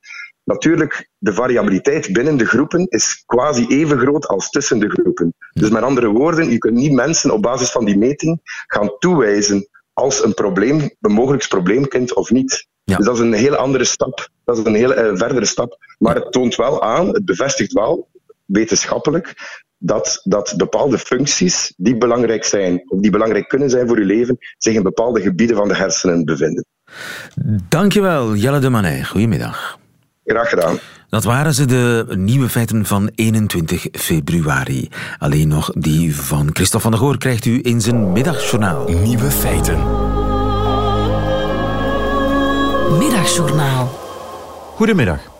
Natuurlijk, 0.43 1.09
de 1.17 1.33
variabiliteit 1.33 2.13
binnen 2.13 2.37
de 2.37 2.45
groepen 2.45 2.87
is 2.87 3.23
quasi 3.25 3.65
even 3.67 3.99
groot 3.99 4.27
als 4.27 4.49
tussen 4.49 4.79
de 4.79 4.89
groepen. 4.89 5.33
Dus 5.53 5.69
met 5.69 5.83
andere 5.83 6.07
woorden, 6.07 6.49
je 6.49 6.57
kunt 6.57 6.75
niet 6.75 6.91
mensen 6.91 7.31
op 7.31 7.41
basis 7.41 7.71
van 7.71 7.85
die 7.85 7.97
meting 7.97 8.39
gaan 8.67 8.97
toewijzen 8.99 9.67
als 9.93 10.23
een 10.23 10.33
probleem, 10.33 10.89
een 11.01 11.11
mogelijk 11.11 11.47
probleemkind 11.47 12.13
of 12.13 12.31
niet. 12.31 12.67
Ja. 12.83 12.97
Dus 12.97 13.05
dat 13.05 13.15
is 13.15 13.21
een 13.21 13.33
hele 13.33 13.57
andere 13.57 13.83
stap. 13.83 14.29
Dat 14.43 14.57
is 14.57 14.65
een 14.65 14.75
hele 14.75 14.95
uh, 14.95 15.17
verdere 15.17 15.45
stap. 15.45 15.77
Maar 15.97 16.15
het 16.15 16.31
toont 16.31 16.55
wel 16.55 16.81
aan, 16.83 17.07
het 17.07 17.25
bevestigt 17.25 17.73
wel, 17.73 18.09
wetenschappelijk, 18.45 19.33
dat, 19.85 20.21
dat 20.23 20.53
bepaalde 20.57 20.97
functies 20.97 21.73
die 21.77 21.97
belangrijk 21.97 22.43
zijn, 22.43 22.83
of 22.87 22.99
die 22.99 23.11
belangrijk 23.11 23.47
kunnen 23.47 23.69
zijn 23.69 23.87
voor 23.87 23.99
je 23.99 24.05
leven, 24.05 24.37
zich 24.57 24.73
in 24.75 24.83
bepaalde 24.83 25.21
gebieden 25.21 25.55
van 25.55 25.67
de 25.67 25.75
hersenen 25.75 26.25
bevinden. 26.25 26.65
Dankjewel, 27.69 28.35
Jelle 28.35 28.59
de 28.59 28.69
Manet. 28.69 29.07
Goedemiddag. 29.07 29.77
Graag 30.25 30.49
gedaan. 30.49 30.79
Dat 31.09 31.23
waren 31.23 31.53
ze, 31.53 31.65
de 31.65 32.05
nieuwe 32.17 32.49
feiten 32.49 32.85
van 32.85 33.11
21 33.15 33.87
februari. 33.91 34.89
Alleen 35.17 35.47
nog 35.47 35.71
die 35.73 36.15
van 36.15 36.49
Christophe 36.53 36.81
van 36.81 36.91
der 36.91 36.99
Goor 36.99 37.17
krijgt 37.17 37.45
u 37.45 37.59
in 37.63 37.81
zijn 37.81 38.11
middagjournaal. 38.11 38.89
Nieuwe 38.89 39.31
feiten. 39.31 39.77
Middagjournaal. 42.97 43.87
Goedemiddag. 44.75 45.34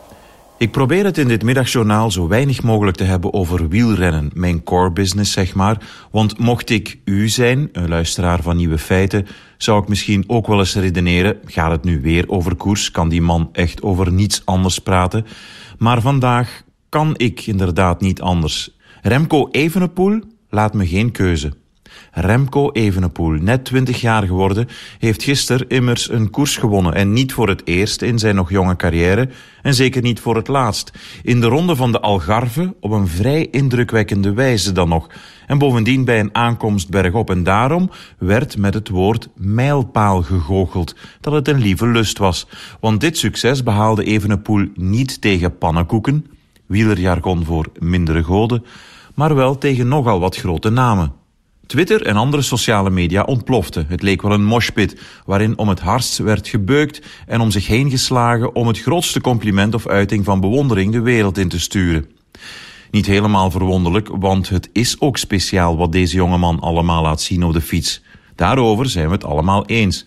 Ik 0.57 0.71
probeer 0.71 1.05
het 1.05 1.17
in 1.17 1.27
dit 1.27 1.43
middagjournaal 1.43 2.11
zo 2.11 2.27
weinig 2.27 2.63
mogelijk 2.63 2.97
te 2.97 3.03
hebben 3.03 3.33
over 3.33 3.67
wielrennen, 3.67 4.31
mijn 4.33 4.63
core 4.63 4.91
business 4.91 5.31
zeg 5.31 5.55
maar. 5.55 5.77
Want 6.11 6.37
mocht 6.37 6.69
ik 6.69 6.99
u 7.05 7.29
zijn, 7.29 7.69
een 7.71 7.89
luisteraar 7.89 8.41
van 8.41 8.57
Nieuwe 8.57 8.77
Feiten, 8.77 9.27
zou 9.57 9.81
ik 9.81 9.87
misschien 9.87 10.23
ook 10.27 10.47
wel 10.47 10.59
eens 10.59 10.75
redeneren, 10.75 11.37
gaat 11.45 11.71
het 11.71 11.83
nu 11.83 12.01
weer 12.01 12.29
over 12.29 12.55
koers, 12.55 12.91
kan 12.91 13.09
die 13.09 13.21
man 13.21 13.49
echt 13.51 13.81
over 13.81 14.11
niets 14.11 14.41
anders 14.45 14.79
praten. 14.79 15.25
Maar 15.77 16.01
vandaag 16.01 16.61
kan 16.89 17.13
ik 17.17 17.45
inderdaad 17.45 18.01
niet 18.01 18.21
anders. 18.21 18.77
Remco 19.01 19.47
Evenepoel 19.51 20.21
laat 20.49 20.73
me 20.73 20.87
geen 20.87 21.11
keuze. 21.11 21.53
Remco 22.17 22.71
Evenepoel, 22.71 23.31
net 23.31 23.65
20 23.65 24.01
jaar 24.01 24.23
geworden, 24.23 24.67
heeft 24.99 25.23
gisteren 25.23 25.67
immers 25.67 26.09
een 26.09 26.29
koers 26.29 26.57
gewonnen. 26.57 26.93
En 26.93 27.13
niet 27.13 27.33
voor 27.33 27.47
het 27.47 27.61
eerst 27.65 28.01
in 28.01 28.19
zijn 28.19 28.35
nog 28.35 28.49
jonge 28.49 28.75
carrière. 28.75 29.29
En 29.61 29.73
zeker 29.73 30.01
niet 30.01 30.19
voor 30.19 30.35
het 30.35 30.47
laatst. 30.47 30.91
In 31.23 31.41
de 31.41 31.47
ronde 31.47 31.75
van 31.75 31.91
de 31.91 31.99
Algarve 31.99 32.75
op 32.79 32.91
een 32.91 33.07
vrij 33.07 33.47
indrukwekkende 33.51 34.33
wijze 34.33 34.71
dan 34.71 34.89
nog. 34.89 35.09
En 35.47 35.57
bovendien 35.57 36.05
bij 36.05 36.19
een 36.19 36.35
aankomst 36.35 36.89
bergop. 36.89 37.29
En 37.29 37.43
daarom 37.43 37.89
werd 38.17 38.57
met 38.57 38.73
het 38.73 38.89
woord 38.89 39.27
mijlpaal 39.35 40.21
gegoocheld. 40.21 40.95
Dat 41.21 41.33
het 41.33 41.47
een 41.47 41.59
lieve 41.59 41.87
lust 41.87 42.17
was. 42.17 42.47
Want 42.79 43.01
dit 43.01 43.17
succes 43.17 43.63
behaalde 43.63 44.03
Evenepoel 44.03 44.67
niet 44.75 45.21
tegen 45.21 45.57
pannenkoeken. 45.57 46.25
Wielerjargon 46.65 47.45
voor 47.45 47.65
mindere 47.79 48.23
goden. 48.23 48.65
Maar 49.13 49.35
wel 49.35 49.57
tegen 49.57 49.87
nogal 49.87 50.19
wat 50.19 50.35
grote 50.35 50.69
namen. 50.69 51.23
Twitter 51.67 52.01
en 52.01 52.15
andere 52.15 52.43
sociale 52.43 52.89
media 52.89 53.23
ontploften. 53.23 53.85
Het 53.89 54.01
leek 54.01 54.21
wel 54.21 54.31
een 54.31 54.45
moshpit, 54.45 55.01
waarin 55.25 55.57
om 55.57 55.69
het 55.69 55.79
hardst 55.79 56.17
werd 56.17 56.47
gebeukt 56.47 57.01
en 57.25 57.41
om 57.41 57.51
zich 57.51 57.67
heen 57.67 57.89
geslagen 57.89 58.55
om 58.55 58.67
het 58.67 58.81
grootste 58.81 59.21
compliment 59.21 59.73
of 59.73 59.87
uiting 59.87 60.25
van 60.25 60.39
bewondering 60.39 60.91
de 60.91 61.01
wereld 61.01 61.37
in 61.37 61.49
te 61.49 61.59
sturen. 61.59 62.05
Niet 62.91 63.05
helemaal 63.05 63.51
verwonderlijk, 63.51 64.07
want 64.11 64.49
het 64.49 64.69
is 64.73 64.99
ook 64.99 65.17
speciaal 65.17 65.77
wat 65.77 65.91
deze 65.91 66.15
jongeman 66.15 66.59
allemaal 66.59 67.01
laat 67.01 67.21
zien 67.21 67.43
op 67.43 67.53
de 67.53 67.61
fiets. 67.61 68.03
Daarover 68.35 68.85
zijn 68.85 69.07
we 69.07 69.13
het 69.13 69.25
allemaal 69.25 69.65
eens. 69.65 70.05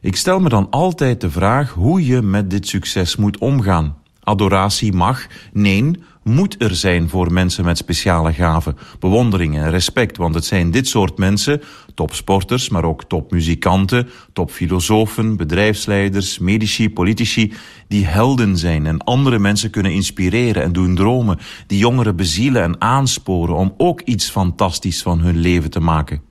Ik 0.00 0.16
stel 0.16 0.40
me 0.40 0.48
dan 0.48 0.70
altijd 0.70 1.20
de 1.20 1.30
vraag 1.30 1.70
hoe 1.72 2.06
je 2.06 2.22
met 2.22 2.50
dit 2.50 2.68
succes 2.68 3.16
moet 3.16 3.38
omgaan. 3.38 3.96
Adoratie 4.22 4.92
mag, 4.92 5.26
nee, 5.52 5.90
moet 6.22 6.62
er 6.62 6.74
zijn 6.74 7.08
voor 7.08 7.32
mensen 7.32 7.64
met 7.64 7.78
speciale 7.78 8.32
gaven, 8.32 8.76
bewondering 8.98 9.56
en 9.56 9.70
respect, 9.70 10.16
want 10.16 10.34
het 10.34 10.44
zijn 10.44 10.70
dit 10.70 10.88
soort 10.88 11.18
mensen, 11.18 11.60
topsporters, 11.94 12.68
maar 12.68 12.84
ook 12.84 13.04
topmuzikanten, 13.04 14.08
topfilosofen, 14.32 15.36
bedrijfsleiders, 15.36 16.38
medici, 16.38 16.90
politici, 16.90 17.52
die 17.88 18.06
helden 18.06 18.56
zijn 18.56 18.86
en 18.86 19.04
andere 19.04 19.38
mensen 19.38 19.70
kunnen 19.70 19.92
inspireren 19.92 20.62
en 20.62 20.72
doen 20.72 20.94
dromen, 20.94 21.38
die 21.66 21.78
jongeren 21.78 22.16
bezielen 22.16 22.62
en 22.62 22.80
aansporen 22.80 23.56
om 23.56 23.74
ook 23.76 24.00
iets 24.00 24.30
fantastisch 24.30 25.02
van 25.02 25.20
hun 25.20 25.36
leven 25.36 25.70
te 25.70 25.80
maken. 25.80 26.22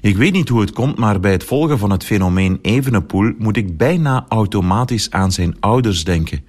Ik 0.00 0.16
weet 0.16 0.32
niet 0.32 0.48
hoe 0.48 0.60
het 0.60 0.72
komt, 0.72 0.98
maar 0.98 1.20
bij 1.20 1.32
het 1.32 1.44
volgen 1.44 1.78
van 1.78 1.90
het 1.90 2.04
fenomeen 2.04 2.58
Evenepoel 2.62 3.32
moet 3.38 3.56
ik 3.56 3.76
bijna 3.76 4.24
automatisch 4.28 5.10
aan 5.10 5.32
zijn 5.32 5.56
ouders 5.60 6.04
denken. 6.04 6.44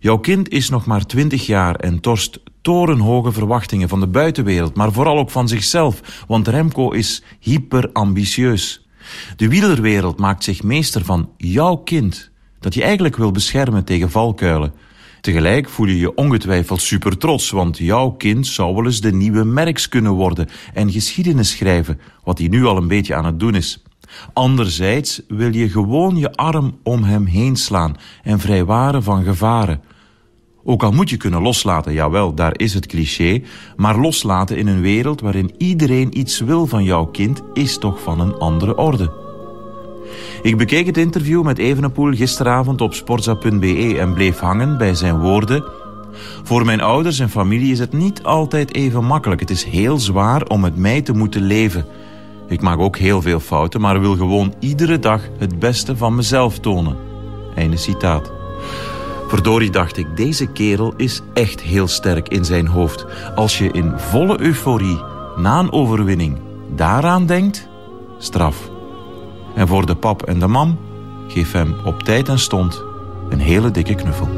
Jouw 0.00 0.18
kind 0.18 0.48
is 0.48 0.68
nog 0.68 0.86
maar 0.86 1.06
twintig 1.06 1.46
jaar 1.46 1.74
en 1.74 2.00
torst 2.00 2.40
torenhoge 2.62 3.32
verwachtingen 3.32 3.88
van 3.88 4.00
de 4.00 4.06
buitenwereld, 4.06 4.74
maar 4.74 4.92
vooral 4.92 5.18
ook 5.18 5.30
van 5.30 5.48
zichzelf, 5.48 6.24
want 6.26 6.48
Remco 6.48 6.90
is 6.90 7.22
hyperambitieus. 7.40 8.86
De 9.36 9.48
wielerwereld 9.48 10.18
maakt 10.18 10.44
zich 10.44 10.62
meester 10.62 11.04
van 11.04 11.30
jouw 11.36 11.76
kind, 11.76 12.30
dat 12.60 12.74
je 12.74 12.82
eigenlijk 12.82 13.16
wil 13.16 13.30
beschermen 13.30 13.84
tegen 13.84 14.10
valkuilen. 14.10 14.72
Tegelijk 15.20 15.68
voel 15.68 15.86
je 15.86 15.98
je 15.98 16.14
ongetwijfeld 16.14 16.80
super 16.80 17.18
trots, 17.18 17.50
want 17.50 17.78
jouw 17.78 18.10
kind 18.10 18.46
zou 18.46 18.74
wel 18.74 18.84
eens 18.84 19.00
de 19.00 19.12
nieuwe 19.12 19.44
Merks 19.44 19.88
kunnen 19.88 20.12
worden 20.12 20.48
en 20.74 20.92
geschiedenis 20.92 21.50
schrijven, 21.50 22.00
wat 22.24 22.38
hij 22.38 22.48
nu 22.48 22.64
al 22.64 22.76
een 22.76 22.88
beetje 22.88 23.14
aan 23.14 23.24
het 23.24 23.40
doen 23.40 23.54
is. 23.54 23.82
Anderzijds 24.32 25.22
wil 25.28 25.54
je 25.54 25.68
gewoon 25.68 26.16
je 26.16 26.32
arm 26.32 26.78
om 26.82 27.02
hem 27.02 27.24
heen 27.24 27.56
slaan 27.56 27.96
en 28.22 28.38
vrijwaren 28.38 29.02
van 29.02 29.24
gevaren. 29.24 29.80
Ook 30.64 30.82
al 30.82 30.92
moet 30.92 31.10
je 31.10 31.16
kunnen 31.16 31.42
loslaten, 31.42 31.92
jawel, 31.92 32.34
daar 32.34 32.52
is 32.58 32.74
het 32.74 32.86
cliché, 32.86 33.42
maar 33.76 33.98
loslaten 33.98 34.56
in 34.56 34.66
een 34.66 34.80
wereld 34.80 35.20
waarin 35.20 35.54
iedereen 35.58 36.18
iets 36.18 36.40
wil 36.40 36.66
van 36.66 36.84
jouw 36.84 37.06
kind 37.06 37.42
is 37.52 37.78
toch 37.78 38.02
van 38.02 38.20
een 38.20 38.34
andere 38.34 38.76
orde. 38.76 39.26
Ik 40.42 40.56
bekeek 40.56 40.86
het 40.86 40.96
interview 40.96 41.42
met 41.42 41.58
Evenepoel 41.58 42.12
gisteravond 42.12 42.80
op 42.80 42.94
sportza.be 42.94 43.96
en 43.98 44.14
bleef 44.14 44.38
hangen 44.38 44.78
bij 44.78 44.94
zijn 44.94 45.18
woorden. 45.18 45.64
Voor 46.42 46.64
mijn 46.64 46.80
ouders 46.80 47.18
en 47.18 47.30
familie 47.30 47.72
is 47.72 47.78
het 47.78 47.92
niet 47.92 48.22
altijd 48.22 48.74
even 48.74 49.04
makkelijk. 49.04 49.40
Het 49.40 49.50
is 49.50 49.64
heel 49.64 49.98
zwaar 49.98 50.42
om 50.42 50.60
met 50.60 50.76
mij 50.76 51.02
te 51.02 51.12
moeten 51.12 51.42
leven. 51.42 51.86
Ik 52.48 52.60
maak 52.60 52.78
ook 52.78 52.96
heel 52.96 53.22
veel 53.22 53.40
fouten, 53.40 53.80
maar 53.80 54.00
wil 54.00 54.16
gewoon 54.16 54.54
iedere 54.58 54.98
dag 54.98 55.22
het 55.38 55.58
beste 55.58 55.96
van 55.96 56.14
mezelf 56.14 56.58
tonen. 56.58 56.96
Einde 57.54 57.76
citaat. 57.76 58.32
Verdorie 59.28 59.70
dacht 59.70 59.96
ik, 59.96 60.16
deze 60.16 60.46
kerel 60.46 60.94
is 60.96 61.20
echt 61.34 61.60
heel 61.60 61.88
sterk 61.88 62.28
in 62.28 62.44
zijn 62.44 62.66
hoofd. 62.66 63.06
Als 63.34 63.58
je 63.58 63.70
in 63.70 63.92
volle 63.96 64.40
euforie, 64.40 65.00
na 65.36 65.58
een 65.58 65.72
overwinning, 65.72 66.38
daaraan 66.74 67.26
denkt, 67.26 67.68
straf. 68.18 68.70
En 69.54 69.68
voor 69.68 69.86
de 69.86 69.94
pap 69.94 70.22
en 70.22 70.38
de 70.38 70.46
mam, 70.46 70.78
geef 71.28 71.52
hem 71.52 71.74
op 71.84 72.02
tijd 72.02 72.28
en 72.28 72.38
stond 72.38 72.84
een 73.28 73.40
hele 73.40 73.70
dikke 73.70 73.94
knuffel. 73.94 74.28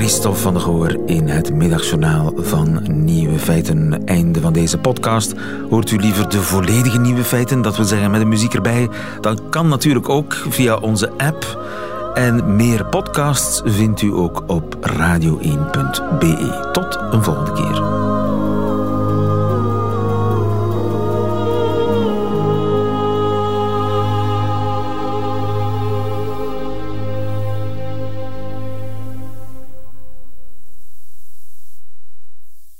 Christophe 0.00 0.40
van 0.40 0.54
der 0.54 0.62
Goor 0.62 0.98
in 1.06 1.28
het 1.28 1.54
middagjournaal 1.54 2.32
van 2.36 2.80
Nieuwe 3.04 3.38
Feiten. 3.38 4.06
Einde 4.06 4.40
van 4.40 4.52
deze 4.52 4.78
podcast. 4.78 5.34
Hoort 5.70 5.90
u 5.90 5.96
liever 5.96 6.28
de 6.28 6.42
volledige 6.42 6.98
Nieuwe 6.98 7.24
Feiten, 7.24 7.62
dat 7.62 7.76
wil 7.76 7.84
zeggen 7.84 8.10
met 8.10 8.20
de 8.20 8.26
muziek 8.26 8.54
erbij? 8.54 8.88
Dan 9.20 9.38
kan 9.50 9.68
natuurlijk 9.68 10.08
ook 10.08 10.34
via 10.48 10.76
onze 10.76 11.10
app. 11.16 11.64
En 12.14 12.56
meer 12.56 12.86
podcasts 12.86 13.62
vindt 13.64 14.02
u 14.02 14.12
ook 14.12 14.42
op 14.46 14.76
radio1.be. 14.86 16.68
Tot 16.72 16.98
een 17.10 17.22
volgende 17.22 17.52
keer. 17.52 17.99